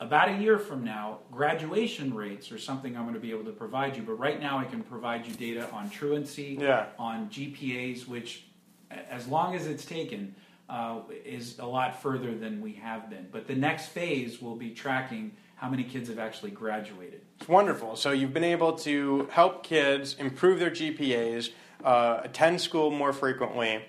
about 0.00 0.30
a 0.30 0.32
year 0.32 0.58
from 0.58 0.82
now, 0.82 1.18
graduation 1.30 2.14
rates 2.14 2.50
are 2.50 2.58
something 2.58 2.96
I'm 2.96 3.02
going 3.02 3.14
to 3.14 3.20
be 3.20 3.30
able 3.30 3.44
to 3.44 3.52
provide 3.52 3.96
you. 3.96 4.02
But 4.02 4.14
right 4.14 4.40
now, 4.40 4.58
I 4.58 4.64
can 4.64 4.82
provide 4.82 5.26
you 5.26 5.34
data 5.34 5.70
on 5.72 5.90
truancy, 5.90 6.56
Yeah. 6.58 6.86
on 6.98 7.28
GPAs, 7.28 8.08
which, 8.08 8.44
as 8.90 9.28
long 9.28 9.54
as 9.54 9.66
it's 9.66 9.84
taken, 9.84 10.34
uh, 10.68 11.00
is 11.24 11.58
a 11.58 11.66
lot 11.66 12.00
further 12.00 12.34
than 12.34 12.60
we 12.60 12.72
have 12.74 13.10
been. 13.10 13.28
But 13.30 13.46
the 13.46 13.54
next 13.56 13.88
phase 13.88 14.40
will 14.40 14.56
be 14.56 14.70
tracking 14.70 15.32
how 15.56 15.68
many 15.68 15.84
kids 15.84 16.08
have 16.08 16.18
actually 16.18 16.52
graduated. 16.52 17.20
It's 17.38 17.48
wonderful. 17.48 17.94
So 17.96 18.12
you've 18.12 18.32
been 18.32 18.44
able 18.44 18.72
to 18.78 19.28
help 19.30 19.62
kids 19.62 20.14
improve 20.18 20.58
their 20.58 20.70
GPAs, 20.70 21.50
uh, 21.84 22.20
attend 22.24 22.60
school 22.60 22.90
more 22.90 23.12
frequently. 23.12 23.82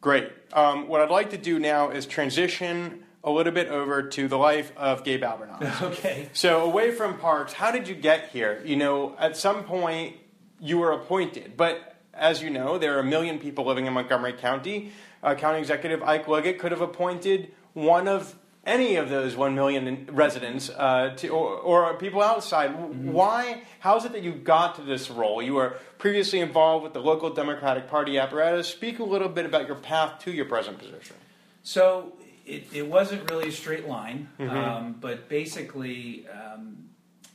Great. 0.00 0.30
Um, 0.54 0.88
what 0.88 1.00
I'd 1.02 1.10
like 1.10 1.30
to 1.30 1.38
do 1.38 1.58
now 1.58 1.90
is 1.90 2.06
transition 2.06 3.04
a 3.24 3.30
little 3.30 3.52
bit 3.52 3.68
over 3.68 4.02
to 4.02 4.28
the 4.28 4.36
life 4.36 4.70
of 4.76 5.02
Gabe 5.02 5.22
Albernon. 5.22 5.82
Okay. 5.82 6.28
so 6.34 6.62
away 6.64 6.92
from 6.92 7.18
parks, 7.18 7.52
how 7.52 7.70
did 7.70 7.88
you 7.88 7.94
get 7.94 8.28
here? 8.28 8.62
You 8.64 8.76
know, 8.76 9.16
at 9.18 9.36
some 9.36 9.64
point 9.64 10.16
you 10.60 10.78
were 10.78 10.92
appointed, 10.92 11.56
but 11.56 11.96
as 12.12 12.42
you 12.42 12.50
know, 12.50 12.78
there 12.78 12.96
are 12.96 13.00
a 13.00 13.04
million 13.04 13.38
people 13.38 13.64
living 13.64 13.86
in 13.86 13.92
Montgomery 13.92 14.34
County. 14.34 14.92
Uh, 15.22 15.34
County 15.34 15.58
Executive 15.58 16.02
Ike 16.02 16.28
Leggett 16.28 16.58
could 16.58 16.70
have 16.70 16.82
appointed 16.82 17.52
one 17.72 18.06
of 18.06 18.36
any 18.66 18.96
of 18.96 19.08
those 19.08 19.36
one 19.36 19.54
million 19.54 20.08
residents 20.12 20.70
uh, 20.70 21.14
to, 21.16 21.28
or, 21.28 21.56
or 21.58 21.94
people 21.94 22.22
outside. 22.22 22.68
Why? 22.68 23.62
How 23.80 23.96
is 23.96 24.04
it 24.04 24.12
that 24.12 24.22
you 24.22 24.32
got 24.32 24.76
to 24.76 24.82
this 24.82 25.10
role? 25.10 25.42
You 25.42 25.54
were 25.54 25.76
previously 25.98 26.40
involved 26.40 26.84
with 26.84 26.92
the 26.92 27.00
local 27.00 27.30
Democratic 27.30 27.88
Party 27.88 28.18
apparatus. 28.18 28.68
Speak 28.68 28.98
a 29.00 29.04
little 29.04 29.28
bit 29.28 29.44
about 29.44 29.66
your 29.66 29.76
path 29.76 30.20
to 30.20 30.32
your 30.32 30.46
present 30.46 30.78
position. 30.78 31.16
So 31.62 32.12
it, 32.46 32.64
it 32.72 32.86
wasn't 32.86 33.28
really 33.30 33.48
a 33.48 33.52
straight 33.52 33.86
line, 33.88 34.28
um, 34.38 34.96
but 35.00 35.28
basically, 35.28 36.26
um, 36.28 36.76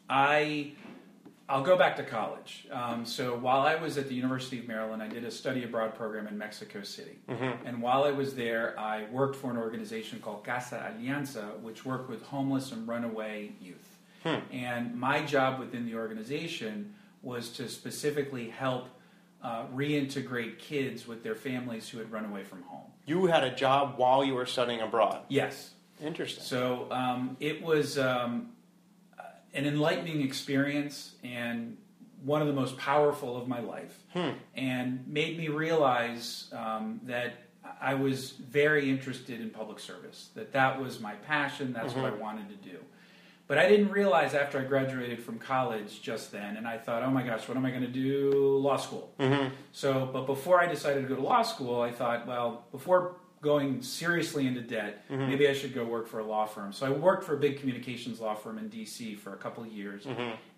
I 0.10 0.74
I'll 1.48 1.64
go 1.64 1.76
back 1.76 1.96
to 1.98 2.04
college. 2.04 2.68
Um, 2.72 3.06
so 3.06 3.36
while 3.36 3.62
I 3.62 3.74
was 3.76 3.98
at 3.98 4.08
the 4.08 4.14
University 4.14 4.60
of 4.60 4.68
Maryland, 4.68 5.02
I 5.02 5.08
did 5.08 5.26
a 5.26 5.32
study 5.32 5.64
abroad 5.64 5.96
program 5.96 6.28
in 6.28 6.38
Mexico 6.38 6.84
City, 6.84 7.18
and 7.66 7.82
while 7.82 8.04
I 8.04 8.12
was 8.12 8.36
there, 8.36 8.80
I 8.80 9.06
worked 9.12 9.36
for 9.36 9.50
an 9.50 9.58
organization 9.58 10.20
called 10.20 10.44
Casa 10.44 10.94
Alianza, 10.96 11.60
which 11.62 11.86
worked 11.86 12.08
with 12.10 12.22
homeless 12.24 12.72
and 12.72 12.88
runaway 12.88 13.52
youth. 13.60 13.98
And 14.52 14.96
my 15.00 15.24
job 15.26 15.60
within 15.60 15.86
the 15.86 15.96
organization 15.96 16.94
was 17.24 17.50
to 17.52 17.68
specifically 17.68 18.50
help 18.50 18.88
uh, 19.42 19.66
reintegrate 19.74 20.60
kids 20.60 21.08
with 21.08 21.24
their 21.24 21.36
families 21.36 21.88
who 21.90 21.98
had 21.98 22.12
run 22.12 22.26
away 22.26 22.44
from 22.44 22.62
home. 22.64 22.92
You 23.10 23.26
had 23.26 23.44
a 23.44 23.50
job 23.56 23.96
while 23.98 24.24
you 24.24 24.36
were 24.36 24.46
studying 24.46 24.82
abroad. 24.82 25.24
Yes. 25.30 25.72
Interesting. 26.00 26.44
So 26.44 26.88
um, 26.92 27.36
it 27.40 27.62
was 27.64 27.98
um, 27.98 28.52
an 29.54 29.66
enlightening 29.66 30.22
experience 30.22 31.16
and 31.24 31.76
one 32.24 32.42
of 32.42 32.48
the 32.48 32.54
most 32.54 32.78
powerful 32.78 33.36
of 33.36 33.48
my 33.48 33.62
life, 33.62 33.98
Hmm. 34.14 34.32
and 34.56 35.08
made 35.08 35.38
me 35.38 35.48
realize 35.48 36.50
um, 36.54 37.00
that 37.04 37.34
I 37.82 37.96
was 37.96 38.32
very 38.32 38.90
interested 38.90 39.42
in 39.42 39.50
public 39.50 39.80
service. 39.80 40.30
That 40.36 40.52
that 40.54 40.80
was 40.80 41.00
my 41.00 41.14
passion. 41.16 41.74
That's 41.74 41.96
what 41.96 42.06
I 42.06 42.12
wanted 42.12 42.50
to 42.50 42.56
do. 42.70 42.78
But 43.50 43.58
I 43.58 43.68
didn't 43.68 43.90
realize 43.90 44.36
after 44.36 44.60
I 44.60 44.64
graduated 44.64 45.24
from 45.24 45.40
college 45.40 46.04
just 46.04 46.32
then, 46.32 46.56
and 46.56 46.68
I 46.68 46.78
thought, 46.78 47.02
oh 47.02 47.10
my 47.10 47.24
gosh, 47.24 47.48
what 47.48 47.58
am 47.58 47.66
I 47.66 47.72
going 47.72 47.82
to 47.82 47.88
do? 47.88 48.32
Law 48.60 48.78
school. 48.78 49.12
Mhm. 49.20 49.52
So, 49.72 50.08
but 50.14 50.28
before 50.28 50.62
I 50.62 50.68
decided 50.68 51.02
to 51.02 51.08
go 51.08 51.16
to 51.16 51.22
law 51.22 51.42
school, 51.42 51.82
I 51.82 51.92
thought, 51.92 52.28
well, 52.28 52.66
before 52.72 53.16
going 53.42 53.82
seriously 53.82 54.46
into 54.46 54.62
debt, 54.62 55.04
maybe 55.10 55.48
I 55.50 55.54
should 55.54 55.74
go 55.74 55.84
work 55.84 56.08
for 56.08 56.20
a 56.20 56.24
law 56.24 56.46
firm. 56.46 56.72
So 56.74 56.86
I 56.86 56.92
worked 56.92 57.24
for 57.24 57.34
a 57.34 57.40
big 57.40 57.60
communications 57.60 58.20
law 58.20 58.36
firm 58.36 58.60
in 58.60 58.70
D.C. 58.70 59.16
for 59.16 59.34
a 59.34 59.38
couple 59.38 59.64
of 59.64 59.72
years, 59.72 60.06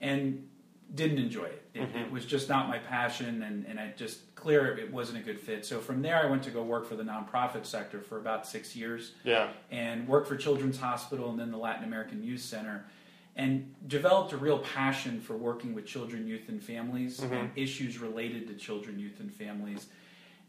and 0.01 0.49
didn't 0.93 1.19
enjoy 1.19 1.45
it. 1.45 1.65
It, 1.73 1.81
it 1.81 1.93
mm-hmm. 1.93 2.13
was 2.13 2.25
just 2.25 2.49
not 2.49 2.67
my 2.67 2.77
passion, 2.77 3.43
and, 3.43 3.65
and 3.65 3.79
I 3.79 3.93
just 3.95 4.35
clear 4.35 4.77
it 4.77 4.91
wasn't 4.91 5.19
a 5.19 5.21
good 5.21 5.39
fit. 5.39 5.65
So 5.65 5.79
from 5.79 6.01
there, 6.01 6.21
I 6.21 6.29
went 6.29 6.43
to 6.43 6.49
go 6.49 6.63
work 6.63 6.85
for 6.85 6.95
the 6.95 7.03
nonprofit 7.03 7.65
sector 7.65 8.01
for 8.01 8.17
about 8.17 8.45
six 8.45 8.75
years 8.75 9.13
Yeah. 9.23 9.49
and 9.69 10.07
worked 10.07 10.27
for 10.27 10.35
Children's 10.35 10.79
Hospital 10.79 11.29
and 11.29 11.39
then 11.39 11.51
the 11.51 11.57
Latin 11.57 11.85
American 11.85 12.23
Youth 12.23 12.41
Center, 12.41 12.85
and 13.35 13.73
developed 13.87 14.33
a 14.33 14.37
real 14.37 14.59
passion 14.59 15.21
for 15.21 15.37
working 15.37 15.73
with 15.73 15.85
children, 15.85 16.27
youth, 16.27 16.49
and 16.49 16.61
families 16.61 17.21
mm-hmm. 17.21 17.33
and 17.33 17.51
issues 17.55 17.97
related 17.99 18.47
to 18.47 18.53
children, 18.55 18.99
youth, 18.99 19.19
and 19.19 19.33
families. 19.33 19.87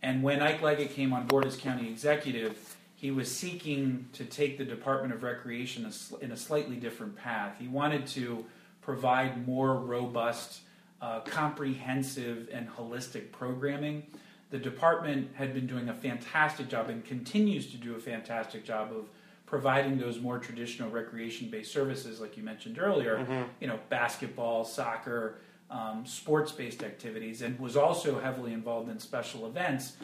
And 0.02 0.22
when 0.24 0.42
Ike 0.42 0.62
Leggett 0.62 0.90
came 0.90 1.12
on 1.12 1.28
board 1.28 1.46
as 1.46 1.56
county 1.56 1.88
executive, 1.88 2.76
he 2.96 3.12
was 3.12 3.30
seeking 3.30 4.08
to 4.14 4.24
take 4.24 4.58
the 4.58 4.64
Department 4.64 5.14
of 5.14 5.22
Recreation 5.22 5.88
in 6.20 6.32
a 6.32 6.36
slightly 6.36 6.76
different 6.76 7.16
path. 7.16 7.54
He 7.58 7.68
wanted 7.68 8.06
to 8.08 8.44
provide 8.82 9.46
more 9.46 9.76
robust, 9.76 10.60
uh, 11.00 11.20
comprehensive, 11.20 12.48
and 12.52 12.68
holistic 12.68 13.32
programming. 13.32 14.02
The 14.50 14.58
department 14.58 15.30
had 15.34 15.54
been 15.54 15.66
doing 15.66 15.88
a 15.88 15.94
fantastic 15.94 16.68
job 16.68 16.90
and 16.90 17.02
continues 17.04 17.70
to 17.70 17.78
do 17.78 17.94
a 17.94 17.98
fantastic 17.98 18.64
job 18.64 18.92
of 18.92 19.08
providing 19.46 19.98
those 19.98 20.18
more 20.20 20.38
traditional 20.38 20.90
recreation-based 20.90 21.72
services, 21.72 22.20
like 22.20 22.36
you 22.36 22.42
mentioned 22.42 22.78
earlier. 22.78 23.16
You 23.60 23.68
know, 23.68 23.78
basketball, 23.88 24.64
soccer, 24.64 25.38
um, 25.70 26.04
sports-based 26.04 26.82
activities, 26.82 27.40
and 27.40 27.58
was 27.58 27.76
also 27.76 28.20
heavily 28.20 28.52
involved 28.52 28.90
in 28.90 28.98
special 28.98 29.46
events. 29.46 29.94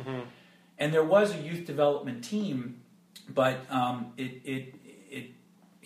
And 0.79 0.95
there 0.95 1.05
was 1.05 1.35
a 1.35 1.39
youth 1.39 1.67
development 1.67 2.23
team, 2.25 2.81
but 3.29 3.57
um, 3.69 4.13
it, 4.17 4.41
it, 4.45 4.75
it, 5.11 5.31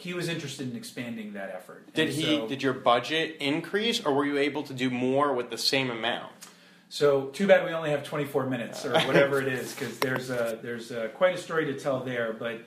he 0.03 0.15
was 0.15 0.29
interested 0.29 0.69
in 0.69 0.77
expanding 0.77 1.35
that 1.35 1.51
effort. 1.55 1.93
Did 1.95 2.09
And 2.09 2.17
he? 2.17 2.23
so- 2.25 2.49
Did 2.49 2.61
your 2.61 2.73
budget 2.73 3.37
increase, 3.39 4.05
or 4.05 4.13
were 4.13 4.25
you 4.25 4.37
able 4.37 4.65
to 4.65 4.75
do 4.75 4.91
more 4.91 5.33
with 5.33 5.49
the 5.49 5.59
same 5.59 5.91
amount? 5.91 6.33
So 6.89 7.27
too 7.27 7.47
bad 7.47 7.65
we 7.65 7.71
only 7.73 7.91
have 7.91 8.03
24 8.03 8.47
minutes 8.47 8.85
or 8.85 8.99
whatever 9.07 9.41
it 9.41 9.47
is, 9.47 9.73
because 9.73 9.99
there's 10.01 10.29
a, 10.29 10.59
there's 10.61 10.91
a, 10.91 11.09
quite 11.11 11.37
a 11.37 11.39
story 11.39 11.67
to 11.67 11.79
tell 11.79 12.01
there. 12.01 12.33
But 12.33 12.63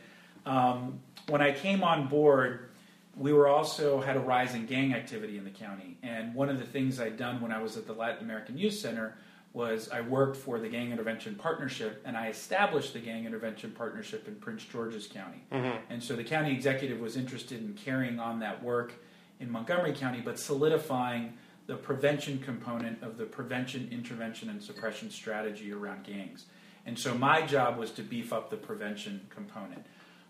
um, 0.45 0.99
when 1.27 1.41
I 1.41 1.51
came 1.51 1.83
on 1.83 2.07
board, 2.07 2.69
we 3.17 3.33
were 3.33 3.49
also 3.49 3.99
had 3.99 4.15
a 4.15 4.21
rise 4.21 4.55
in 4.55 4.65
gang 4.65 4.93
activity 4.93 5.37
in 5.37 5.43
the 5.43 5.49
county, 5.51 5.97
and 6.03 6.33
one 6.33 6.49
of 6.49 6.57
the 6.57 6.65
things 6.65 7.01
I'd 7.01 7.17
done 7.17 7.41
when 7.41 7.51
I 7.51 7.61
was 7.61 7.75
at 7.75 7.85
the 7.85 7.93
Latin 7.93 8.23
American 8.23 8.57
Youth 8.57 8.75
Center 8.75 9.17
was 9.55 9.89
I 9.89 10.01
worked 10.01 10.35
for 10.35 10.59
the 10.59 10.67
Gang 10.67 10.91
Intervention 10.91 11.33
Partnership, 11.35 12.03
and 12.05 12.17
I 12.17 12.27
established 12.27 12.91
the 12.91 12.99
Gang 12.99 13.25
Intervention 13.25 13.71
Partnership 13.71 14.27
in 14.27 14.35
Prince 14.35 14.65
George's 14.65 15.07
County. 15.07 15.43
Mm-hmm. 15.51 15.77
And 15.89 16.03
so 16.03 16.13
the 16.15 16.25
county 16.25 16.51
executive 16.51 16.99
was 16.99 17.15
interested 17.15 17.61
in 17.61 17.73
carrying 17.73 18.19
on 18.19 18.39
that 18.41 18.61
work 18.61 18.93
in 19.39 19.49
Montgomery 19.49 19.93
County, 19.93 20.19
but 20.19 20.37
solidifying 20.37 21.33
the 21.67 21.75
prevention 21.75 22.37
component 22.39 23.01
of 23.01 23.17
the 23.17 23.23
prevention, 23.23 23.87
intervention, 23.91 24.49
and 24.49 24.61
suppression 24.61 25.09
strategy 25.09 25.71
around 25.71 26.03
gangs. 26.03 26.45
And 26.85 26.99
so 26.99 27.15
my 27.15 27.41
job 27.41 27.77
was 27.77 27.91
to 27.91 28.03
beef 28.03 28.33
up 28.33 28.49
the 28.49 28.57
prevention 28.57 29.25
component. 29.29 29.85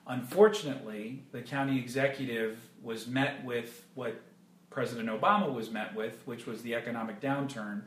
Unfortunately, 0.07 1.23
the 1.31 1.41
county 1.41 1.79
executive 1.79 2.59
was 2.83 3.07
met 3.07 3.43
with 3.43 3.85
what 3.95 4.21
President 4.75 5.07
Obama 5.07 5.51
was 5.51 5.71
met 5.71 5.95
with, 5.95 6.21
which 6.25 6.45
was 6.45 6.61
the 6.61 6.75
economic 6.75 7.21
downturn. 7.21 7.81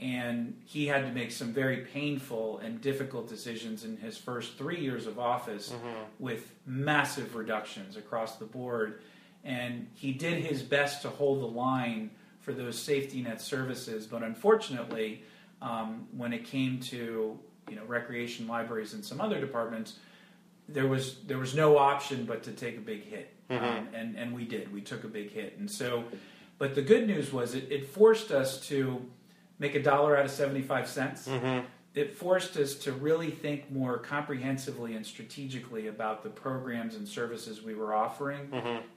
And 0.00 0.56
he 0.64 0.86
had 0.86 1.02
to 1.04 1.10
make 1.10 1.32
some 1.32 1.52
very 1.52 1.78
painful 1.78 2.58
and 2.58 2.80
difficult 2.80 3.28
decisions 3.28 3.84
in 3.84 3.96
his 3.96 4.16
first 4.16 4.56
three 4.56 4.78
years 4.80 5.08
of 5.08 5.18
office 5.18 5.74
with 6.20 6.54
massive 6.64 7.34
reductions 7.34 7.96
across 7.96 8.36
the 8.36 8.44
board. 8.44 9.02
And 9.42 9.88
he 9.94 10.12
did 10.12 10.44
his 10.44 10.62
best 10.62 11.02
to 11.02 11.08
hold 11.08 11.42
the 11.42 11.46
line 11.46 12.10
for 12.40 12.52
those 12.52 12.78
safety 12.78 13.20
net 13.20 13.40
services, 13.40 14.06
but 14.06 14.22
unfortunately, 14.22 15.24
um, 15.60 16.06
when 16.16 16.32
it 16.32 16.44
came 16.44 16.78
to 16.78 17.36
you 17.68 17.76
know 17.76 17.84
recreation 17.86 18.46
libraries 18.46 18.94
and 18.94 19.04
some 19.04 19.20
other 19.20 19.40
departments, 19.40 19.98
there 20.68 20.86
was 20.86 21.16
there 21.26 21.38
was 21.38 21.54
no 21.54 21.78
option 21.78 22.24
but 22.24 22.42
to 22.44 22.52
take 22.52 22.76
a 22.76 22.80
big 22.80 23.04
hit, 23.04 23.34
um, 23.50 23.88
and 23.94 24.16
and 24.16 24.34
we 24.34 24.44
did. 24.44 24.72
We 24.72 24.80
took 24.80 25.04
a 25.04 25.08
big 25.08 25.30
hit, 25.32 25.56
and 25.58 25.70
so. 25.70 26.04
But 26.58 26.74
the 26.74 26.82
good 26.82 27.06
news 27.06 27.32
was 27.32 27.54
it, 27.54 27.70
it 27.70 27.86
forced 27.86 28.32
us 28.32 28.66
to 28.66 29.00
make 29.60 29.76
a 29.76 29.82
dollar 29.82 30.16
out 30.16 30.24
of 30.24 30.30
seventy 30.30 30.62
five 30.62 30.88
cents. 30.88 31.28
It 31.94 32.14
forced 32.14 32.56
us 32.56 32.74
to 32.84 32.92
really 32.92 33.30
think 33.30 33.70
more 33.72 33.98
comprehensively 33.98 34.94
and 34.94 35.04
strategically 35.06 35.86
about 35.88 36.22
the 36.22 36.28
programs 36.30 36.94
and 36.96 37.08
services 37.08 37.62
we 37.62 37.74
were 37.74 37.94
offering, 37.94 38.50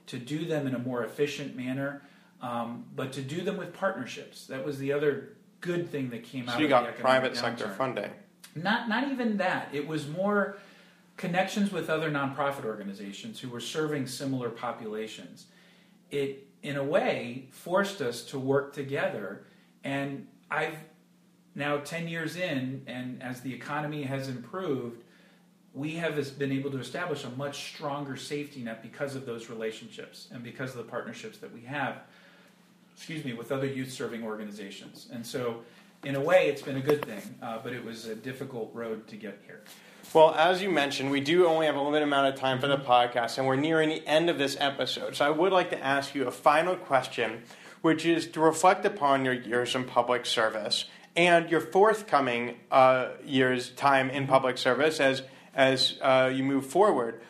to 0.06 0.18
do 0.18 0.44
them 0.44 0.66
in 0.66 0.74
a 0.74 0.78
more 0.78 1.02
efficient 1.04 1.56
manner, 1.56 2.02
um, 2.42 2.84
but 2.94 3.12
to 3.14 3.22
do 3.22 3.40
them 3.42 3.56
with 3.56 3.72
partnerships. 3.72 4.46
That 4.46 4.64
was 4.64 4.78
the 4.78 4.92
other 4.92 5.30
good 5.60 5.88
thing 5.90 6.10
that 6.10 6.22
came 6.24 6.48
out 6.48 6.56
So 6.56 6.60
you 6.60 6.68
got 6.68 6.96
private 6.98 7.36
sector 7.36 7.68
funding. 7.76 8.10
Not 8.54 8.88
not 8.88 9.10
even 9.10 9.38
that. 9.38 9.68
It 9.72 9.86
was 9.88 10.06
more 10.08 10.58
connections 11.22 11.70
with 11.70 11.88
other 11.88 12.10
nonprofit 12.10 12.64
organizations 12.64 13.38
who 13.38 13.48
were 13.48 13.60
serving 13.60 14.08
similar 14.08 14.50
populations. 14.50 15.46
It 16.10 16.48
in 16.64 16.76
a 16.76 16.82
way 16.82 17.46
forced 17.52 18.00
us 18.00 18.24
to 18.24 18.40
work 18.40 18.72
together 18.74 19.44
and 19.84 20.26
I've 20.50 20.76
now 21.54 21.76
10 21.76 22.08
years 22.08 22.34
in 22.34 22.82
and 22.88 23.22
as 23.22 23.40
the 23.40 23.54
economy 23.54 24.02
has 24.02 24.28
improved 24.28 25.04
we 25.74 25.92
have 25.92 26.38
been 26.40 26.50
able 26.50 26.72
to 26.72 26.78
establish 26.78 27.22
a 27.22 27.30
much 27.30 27.72
stronger 27.72 28.16
safety 28.16 28.60
net 28.60 28.82
because 28.82 29.14
of 29.14 29.24
those 29.24 29.48
relationships 29.48 30.26
and 30.32 30.42
because 30.42 30.70
of 30.70 30.78
the 30.78 30.90
partnerships 30.90 31.38
that 31.38 31.52
we 31.54 31.60
have 31.60 32.02
excuse 32.96 33.24
me 33.24 33.32
with 33.32 33.52
other 33.52 33.66
youth 33.66 33.92
serving 33.92 34.24
organizations 34.24 35.08
and 35.12 35.24
so 35.24 35.62
in 36.02 36.16
a 36.16 36.20
way 36.20 36.48
it's 36.48 36.62
been 36.62 36.78
a 36.78 36.86
good 36.90 37.04
thing 37.04 37.22
uh, 37.42 37.58
but 37.62 37.72
it 37.72 37.84
was 37.84 38.06
a 38.06 38.14
difficult 38.16 38.70
road 38.74 39.06
to 39.06 39.14
get 39.14 39.40
here 39.46 39.62
Well, 40.14 40.34
as 40.34 40.60
you 40.60 40.68
mentioned, 40.68 41.10
we 41.10 41.20
do 41.20 41.46
only 41.46 41.64
have 41.64 41.74
a 41.74 41.80
limited 41.80 42.02
amount 42.02 42.34
of 42.34 42.38
time 42.38 42.60
for 42.60 42.66
the 42.66 42.76
podcast, 42.76 43.38
and 43.38 43.46
we're 43.46 43.56
nearing 43.56 43.88
the 43.88 44.06
end 44.06 44.28
of 44.28 44.36
this 44.36 44.58
episode. 44.60 45.16
So 45.16 45.24
I 45.24 45.30
would 45.30 45.52
like 45.52 45.70
to 45.70 45.82
ask 45.82 46.14
you 46.14 46.26
a 46.26 46.30
final 46.30 46.76
question, 46.76 47.44
which 47.80 48.04
is 48.04 48.26
to 48.28 48.40
reflect 48.40 48.84
upon 48.84 49.24
your 49.24 49.32
years 49.32 49.74
in 49.74 49.84
public 49.84 50.26
service 50.26 50.84
and 51.16 51.48
your 51.48 51.62
forthcoming 51.62 52.56
uh, 52.70 53.08
year's 53.24 53.70
time 53.70 54.10
in 54.10 54.26
public 54.26 54.58
service 54.58 55.00
as 55.00 55.22
as 55.54 55.98
uh, 56.02 56.30
you 56.32 56.44
move 56.44 56.66
forward. 56.66 57.22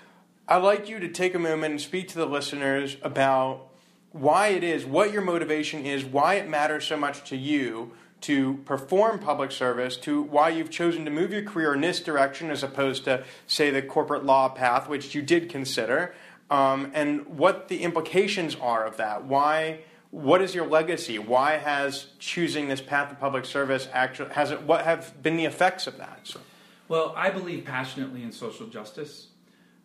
I'd 0.49 0.65
like 0.65 0.89
you 0.89 0.99
to 0.99 1.09
take 1.09 1.37
a 1.37 1.39
moment 1.39 1.71
and 1.71 1.81
speak 1.81 2.09
to 2.09 2.19
the 2.19 2.27
listeners 2.27 2.97
about 3.03 3.69
why 4.11 4.49
it 4.49 4.65
is, 4.65 4.85
what 4.85 5.13
your 5.13 5.23
motivation 5.23 5.87
is, 5.87 6.05
why 6.05 6.35
it 6.35 6.49
matters 6.49 6.85
so 6.85 6.97
much 6.97 7.29
to 7.31 7.37
you 7.37 7.93
to 8.23 8.55
perform 8.65 9.19
public 9.19 9.51
service, 9.53 9.97
to 9.99 10.23
why 10.23 10.49
you've 10.49 10.71
chosen 10.71 11.05
to 11.05 11.11
move 11.11 11.33
your 11.33 11.43
career 11.43 11.75
in 11.75 11.81
this 11.81 12.01
direction 12.01 12.51
as 12.51 12.63
opposed 12.63 13.05
to, 13.05 13.25
say, 13.47 13.71
the 13.71 13.83
corporate 13.83 14.25
law 14.25 14.49
path, 14.49 14.89
which 14.89 15.15
you 15.15 15.23
did 15.23 15.49
consider, 15.49 16.15
um, 16.51 16.91
and 16.95 17.27
what 17.27 17.69
the 17.69 17.83
implications 17.83 18.57
are 18.57 18.85
of 18.85 18.97
that. 18.97 19.25
Why? 19.25 19.81
What 20.11 20.43
is 20.43 20.55
your 20.55 20.67
legacy? 20.67 21.19
Why 21.19 21.53
has 21.57 22.07
choosing 22.19 22.69
this 22.69 22.81
path 22.83 23.11
of 23.11 23.19
public 23.19 23.45
service 23.45 23.89
actually 23.93 24.33
has 24.35 24.51
it? 24.51 24.63
What 24.63 24.85
have 24.85 25.23
been 25.23 25.37
the 25.37 25.47
effects 25.47 25.87
of 25.87 25.97
that? 25.99 26.21
So, 26.25 26.41
Well, 26.89 27.15
I 27.17 27.31
believe 27.31 27.65
passionately 27.65 28.23
in 28.23 28.33
social 28.33 28.67
justice. 28.67 29.29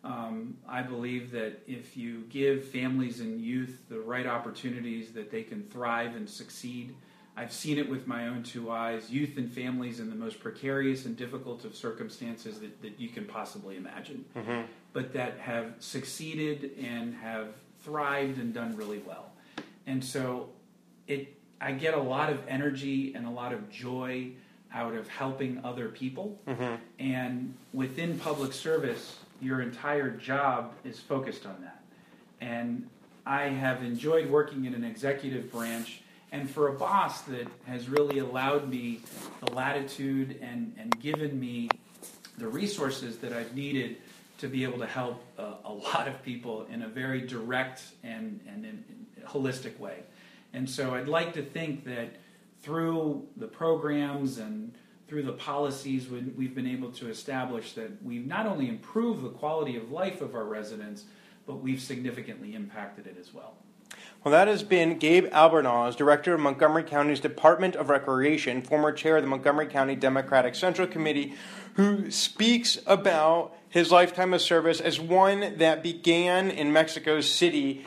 Um, 0.04 0.58
I 0.68 0.82
believe 0.82 1.32
that 1.32 1.62
if 1.66 1.96
you 1.96 2.24
give 2.28 2.64
families 2.66 3.20
and 3.20 3.40
youth 3.40 3.80
the 3.88 3.98
right 3.98 4.26
opportunities, 4.26 5.12
that 5.12 5.30
they 5.30 5.42
can 5.42 5.64
thrive 5.64 6.14
and 6.14 6.28
succeed. 6.28 6.94
I've 7.38 7.52
seen 7.52 7.78
it 7.78 7.88
with 7.88 8.08
my 8.08 8.26
own 8.26 8.42
two 8.42 8.68
eyes. 8.68 9.10
Youth 9.10 9.36
and 9.36 9.48
families 9.48 10.00
in 10.00 10.10
the 10.10 10.16
most 10.16 10.40
precarious 10.40 11.06
and 11.06 11.16
difficult 11.16 11.64
of 11.64 11.76
circumstances 11.76 12.58
that, 12.58 12.82
that 12.82 12.98
you 12.98 13.08
can 13.08 13.26
possibly 13.26 13.76
imagine, 13.76 14.24
but 14.92 15.12
that 15.12 15.38
have 15.38 15.74
succeeded 15.78 16.72
and 16.82 17.14
have 17.14 17.50
thrived 17.84 18.38
and 18.38 18.52
done 18.52 18.76
really 18.76 18.98
well. 19.06 19.30
And 19.86 20.04
so 20.04 20.48
it 21.06 21.36
I 21.60 21.72
get 21.72 21.94
a 21.94 22.02
lot 22.02 22.30
of 22.30 22.40
energy 22.48 23.14
and 23.14 23.24
a 23.24 23.30
lot 23.30 23.52
of 23.52 23.70
joy 23.70 24.32
out 24.74 24.94
of 24.94 25.06
helping 25.06 25.60
other 25.64 25.90
people. 25.90 26.40
Mm-hmm. 26.48 26.74
And 26.98 27.54
within 27.72 28.18
public 28.18 28.52
service, 28.52 29.16
your 29.40 29.60
entire 29.60 30.10
job 30.10 30.72
is 30.84 30.98
focused 30.98 31.46
on 31.46 31.56
that. 31.62 31.82
And 32.40 32.88
I 33.24 33.42
have 33.44 33.84
enjoyed 33.84 34.28
working 34.28 34.64
in 34.64 34.74
an 34.74 34.82
executive 34.82 35.52
branch 35.52 36.02
and 36.32 36.48
for 36.48 36.68
a 36.68 36.72
boss 36.72 37.22
that 37.22 37.48
has 37.66 37.88
really 37.88 38.18
allowed 38.18 38.68
me 38.68 39.00
the 39.44 39.52
latitude 39.52 40.38
and, 40.42 40.74
and 40.78 40.98
given 41.00 41.38
me 41.38 41.68
the 42.36 42.46
resources 42.46 43.18
that 43.18 43.32
I've 43.32 43.54
needed 43.54 43.96
to 44.38 44.48
be 44.48 44.62
able 44.62 44.78
to 44.78 44.86
help 44.86 45.24
a, 45.38 45.54
a 45.64 45.72
lot 45.72 46.06
of 46.06 46.22
people 46.22 46.66
in 46.70 46.82
a 46.82 46.88
very 46.88 47.22
direct 47.22 47.82
and, 48.04 48.40
and 48.46 48.64
in, 48.64 48.84
in 49.16 49.22
holistic 49.26 49.78
way. 49.78 50.00
And 50.52 50.68
so 50.68 50.94
I'd 50.94 51.08
like 51.08 51.34
to 51.34 51.42
think 51.42 51.84
that 51.84 52.16
through 52.60 53.26
the 53.36 53.46
programs 53.46 54.38
and 54.38 54.72
through 55.08 55.22
the 55.22 55.32
policies 55.32 56.08
we've 56.08 56.54
been 56.54 56.66
able 56.66 56.90
to 56.92 57.08
establish 57.08 57.72
that 57.72 58.02
we've 58.02 58.26
not 58.26 58.46
only 58.46 58.68
improved 58.68 59.22
the 59.22 59.30
quality 59.30 59.76
of 59.76 59.90
life 59.90 60.20
of 60.20 60.34
our 60.34 60.44
residents, 60.44 61.04
but 61.46 61.56
we've 61.56 61.80
significantly 61.80 62.54
impacted 62.54 63.06
it 63.06 63.16
as 63.18 63.32
well. 63.32 63.54
Well, 64.24 64.32
that 64.32 64.48
has 64.48 64.64
been 64.64 64.98
Gabe 64.98 65.26
Albornoz, 65.26 65.94
Director 65.94 66.34
of 66.34 66.40
Montgomery 66.40 66.82
County's 66.82 67.20
Department 67.20 67.76
of 67.76 67.88
Recreation, 67.88 68.62
former 68.62 68.90
chair 68.90 69.16
of 69.16 69.22
the 69.22 69.28
Montgomery 69.28 69.66
County 69.66 69.94
Democratic 69.94 70.56
Central 70.56 70.88
Committee, 70.88 71.34
who 71.74 72.10
speaks 72.10 72.78
about 72.84 73.56
his 73.68 73.92
lifetime 73.92 74.34
of 74.34 74.40
service 74.40 74.80
as 74.80 74.98
one 74.98 75.58
that 75.58 75.84
began 75.84 76.50
in 76.50 76.72
Mexico 76.72 77.20
City. 77.20 77.86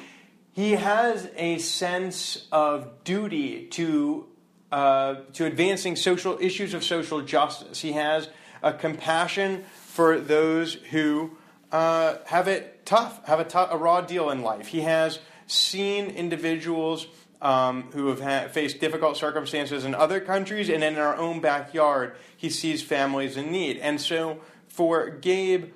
He 0.54 0.72
has 0.72 1.30
a 1.36 1.58
sense 1.58 2.48
of 2.50 3.04
duty 3.04 3.66
to 3.72 4.28
uh, 4.72 5.16
to 5.34 5.46
advancing 5.46 5.98
social 5.98 6.38
issues 6.40 6.74
of 6.74 6.82
social 6.82 7.22
justice. 7.22 7.82
He 7.82 7.92
has 7.92 8.30
a 8.64 8.72
compassion 8.72 9.66
for 9.86 10.18
those 10.18 10.76
who 10.76 11.38
uh, 11.74 12.16
have 12.28 12.48
it 12.48 12.86
tough, 12.86 13.26
have 13.26 13.42
a, 13.42 13.44
t- 13.44 13.58
a 13.58 13.76
raw 13.76 14.00
deal 14.00 14.30
in 14.30 14.42
life. 14.42 14.68
He 14.68 14.82
has 14.82 15.20
seen 15.52 16.08
individuals 16.08 17.08
um, 17.42 17.90
who 17.94 18.08
have 18.08 18.22
ha- 18.22 18.48
faced 18.50 18.80
difficult 18.80 19.18
circumstances 19.18 19.84
in 19.84 19.96
other 19.96 20.20
countries, 20.20 20.70
and 20.70 20.84
in 20.84 20.98
our 20.98 21.16
own 21.16 21.40
backyard, 21.42 22.16
he 22.38 22.50
sees 22.50 22.82
families 22.82 23.36
in 23.38 23.52
need. 23.52 23.78
And 23.78 24.00
so, 24.00 24.40
for 24.68 25.10
Gabe, 25.10 25.72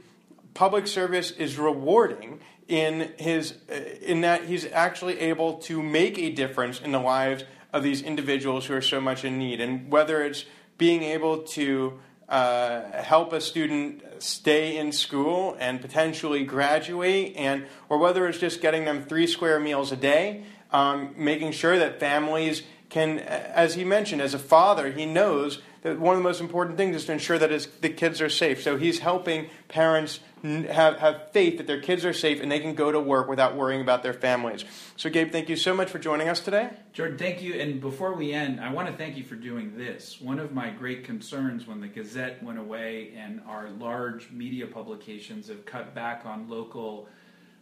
public 0.53 0.87
service 0.87 1.31
is 1.31 1.57
rewarding 1.57 2.39
in 2.67 3.11
his 3.17 3.55
uh, 3.69 3.75
in 4.01 4.21
that 4.21 4.45
he's 4.45 4.65
actually 4.71 5.19
able 5.19 5.55
to 5.55 5.81
make 5.83 6.17
a 6.17 6.31
difference 6.31 6.79
in 6.79 6.91
the 6.91 6.99
lives 6.99 7.43
of 7.73 7.83
these 7.83 8.01
individuals 8.01 8.65
who 8.65 8.73
are 8.73 8.81
so 8.81 9.01
much 9.01 9.25
in 9.25 9.37
need. 9.37 9.59
And 9.59 9.91
whether 9.91 10.23
it's 10.23 10.45
being 10.77 11.03
able 11.03 11.39
to 11.39 11.99
uh, 12.27 12.81
help 13.01 13.33
a 13.33 13.41
student 13.41 14.03
stay 14.19 14.77
in 14.77 14.91
school 14.91 15.55
and 15.59 15.81
potentially 15.81 16.43
graduate, 16.43 17.35
and 17.35 17.65
or 17.89 17.97
whether 17.97 18.27
it's 18.27 18.39
just 18.39 18.61
getting 18.61 18.85
them 18.85 19.03
three 19.03 19.27
square 19.27 19.59
meals 19.59 19.91
a 19.91 19.95
day, 19.95 20.43
um, 20.71 21.13
making 21.17 21.51
sure 21.51 21.77
that 21.77 21.99
families 21.99 22.63
can, 22.89 23.19
as 23.19 23.75
he 23.75 23.83
mentioned, 23.83 24.21
as 24.21 24.33
a 24.33 24.39
father, 24.39 24.91
he 24.91 25.05
knows 25.05 25.61
that 25.85 25.99
one 25.99 26.15
of 26.15 26.17
the 26.17 26.27
most 26.27 26.41
important 26.41 26.77
things 26.77 26.95
is 26.95 27.05
to 27.05 27.11
ensure 27.11 27.37
that 27.37 27.51
his, 27.51 27.67
the 27.81 27.89
kids 27.89 28.19
are 28.19 28.27
safe. 28.27 28.63
So 28.63 28.75
he's 28.75 28.97
helping 28.97 29.51
parents 29.67 30.19
have, 30.41 30.97
have 30.97 31.31
faith 31.31 31.59
that 31.59 31.67
their 31.67 31.79
kids 31.79 32.03
are 32.03 32.11
safe 32.11 32.41
and 32.41 32.51
they 32.51 32.59
can 32.59 32.73
go 32.73 32.91
to 32.91 32.99
work 32.99 33.29
without 33.29 33.55
worrying 33.55 33.81
about 33.81 34.01
their 34.01 34.11
families. 34.11 34.65
So, 34.95 35.11
Gabe, 35.11 35.31
thank 35.31 35.47
you 35.47 35.55
so 35.55 35.75
much 35.75 35.91
for 35.91 35.99
joining 35.99 36.27
us 36.27 36.39
today. 36.39 36.71
Jordan, 36.91 37.19
thank 37.19 37.43
you. 37.43 37.53
And 37.53 37.79
before 37.79 38.15
we 38.15 38.33
end, 38.33 38.59
I 38.59 38.73
want 38.73 38.87
to 38.87 38.95
thank 38.95 39.15
you 39.15 39.23
for 39.23 39.35
doing 39.35 39.77
this. 39.77 40.19
One 40.19 40.39
of 40.39 40.53
my 40.53 40.71
great 40.71 41.03
concerns 41.03 41.67
when 41.67 41.81
the 41.81 41.87
Gazette 41.87 42.41
went 42.41 42.57
away 42.57 43.13
and 43.15 43.39
our 43.47 43.69
large 43.69 44.31
media 44.31 44.65
publications 44.65 45.49
have 45.49 45.67
cut 45.67 45.93
back 45.93 46.25
on 46.25 46.49
local 46.49 47.07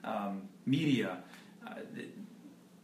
um, 0.05 0.43
media. 0.65 1.17
Uh, 1.67 1.73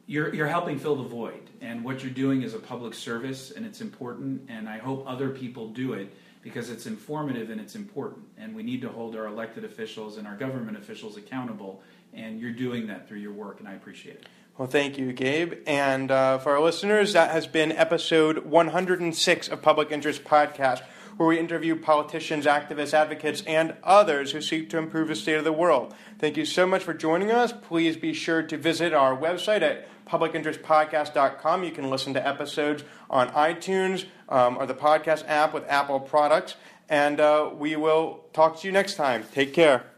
you're, 0.06 0.36
you're 0.36 0.48
helping 0.48 0.78
fill 0.78 0.98
the 0.98 1.08
void, 1.08 1.49
and 1.62 1.84
what 1.84 2.04
you're 2.04 2.12
doing 2.12 2.42
is 2.42 2.54
a 2.54 2.60
public 2.60 2.94
service, 2.94 3.52
and 3.52 3.66
it's 3.66 3.82
important, 3.82 4.50
and 4.50 4.68
I 4.70 4.78
hope 4.78 5.04
other 5.08 5.30
people 5.30 5.70
do 5.70 5.94
it 5.94 6.14
because 6.42 6.70
it's 6.70 6.86
informative 6.86 7.50
and 7.50 7.60
it's 7.60 7.76
important. 7.76 8.26
And 8.38 8.56
we 8.56 8.64
need 8.64 8.82
to 8.82 8.90
hold 8.90 9.16
our 9.16 9.28
elected 9.28 9.66
officials 9.66 10.18
and 10.18 10.26
our 10.26 10.36
government 10.36 10.78
officials 10.78 11.18
accountable. 11.18 11.82
And 12.14 12.40
you're 12.40 12.52
doing 12.52 12.88
that 12.88 13.08
through 13.08 13.20
your 13.20 13.34
work, 13.34 13.60
and 13.60 13.68
I 13.68 13.74
appreciate 13.74 14.16
it. 14.16 14.28
Well, 14.58 14.68
thank 14.68 14.98
you, 14.98 15.14
Gabe. 15.14 15.54
And 15.68 16.12
uh, 16.12 16.40
for 16.40 16.54
our 16.54 16.62
listeners, 16.62 17.14
that 17.14 17.32
has 17.32 17.48
been 17.48 17.72
episode 17.72 18.40
106 18.40 19.48
of 19.48 19.62
Public 19.62 19.92
Interest 19.92 20.24
Podcast, 20.24 20.82
where 21.20 21.28
we 21.28 21.38
interview 21.38 21.76
politicians, 21.76 22.46
activists, 22.46 22.94
advocates, 22.94 23.44
and 23.46 23.76
others 23.84 24.32
who 24.32 24.40
seek 24.40 24.70
to 24.70 24.78
improve 24.78 25.10
the 25.10 25.16
state 25.16 25.36
of 25.36 25.44
the 25.44 25.52
world. 25.52 25.94
Thank 26.18 26.38
you 26.38 26.46
so 26.46 26.66
much 26.66 26.82
for 26.82 26.94
joining 26.94 27.30
us. 27.30 27.52
Please 27.52 27.98
be 27.98 28.14
sure 28.14 28.42
to 28.42 28.56
visit 28.56 28.94
our 28.94 29.18
website 29.18 29.62
at 29.62 29.86
publicinterestpodcast.com. 30.08 31.66
You 31.66 31.72
can 31.72 31.90
listen 31.90 32.14
to 32.14 32.26
episodes 32.26 32.86
on 33.10 33.28
iTunes 33.32 34.06
um, 34.30 34.56
or 34.56 34.66
the 34.66 34.74
podcast 34.74 35.26
app 35.28 35.54
with 35.54 35.68
Apple 35.68 36.00
products. 36.00 36.56
And 36.88 37.20
uh, 37.20 37.52
we 37.54 37.76
will 37.76 38.24
talk 38.32 38.62
to 38.62 38.68
you 38.68 38.72
next 38.72 38.96
time. 38.96 39.26
Take 39.34 39.54
care. 39.54 39.89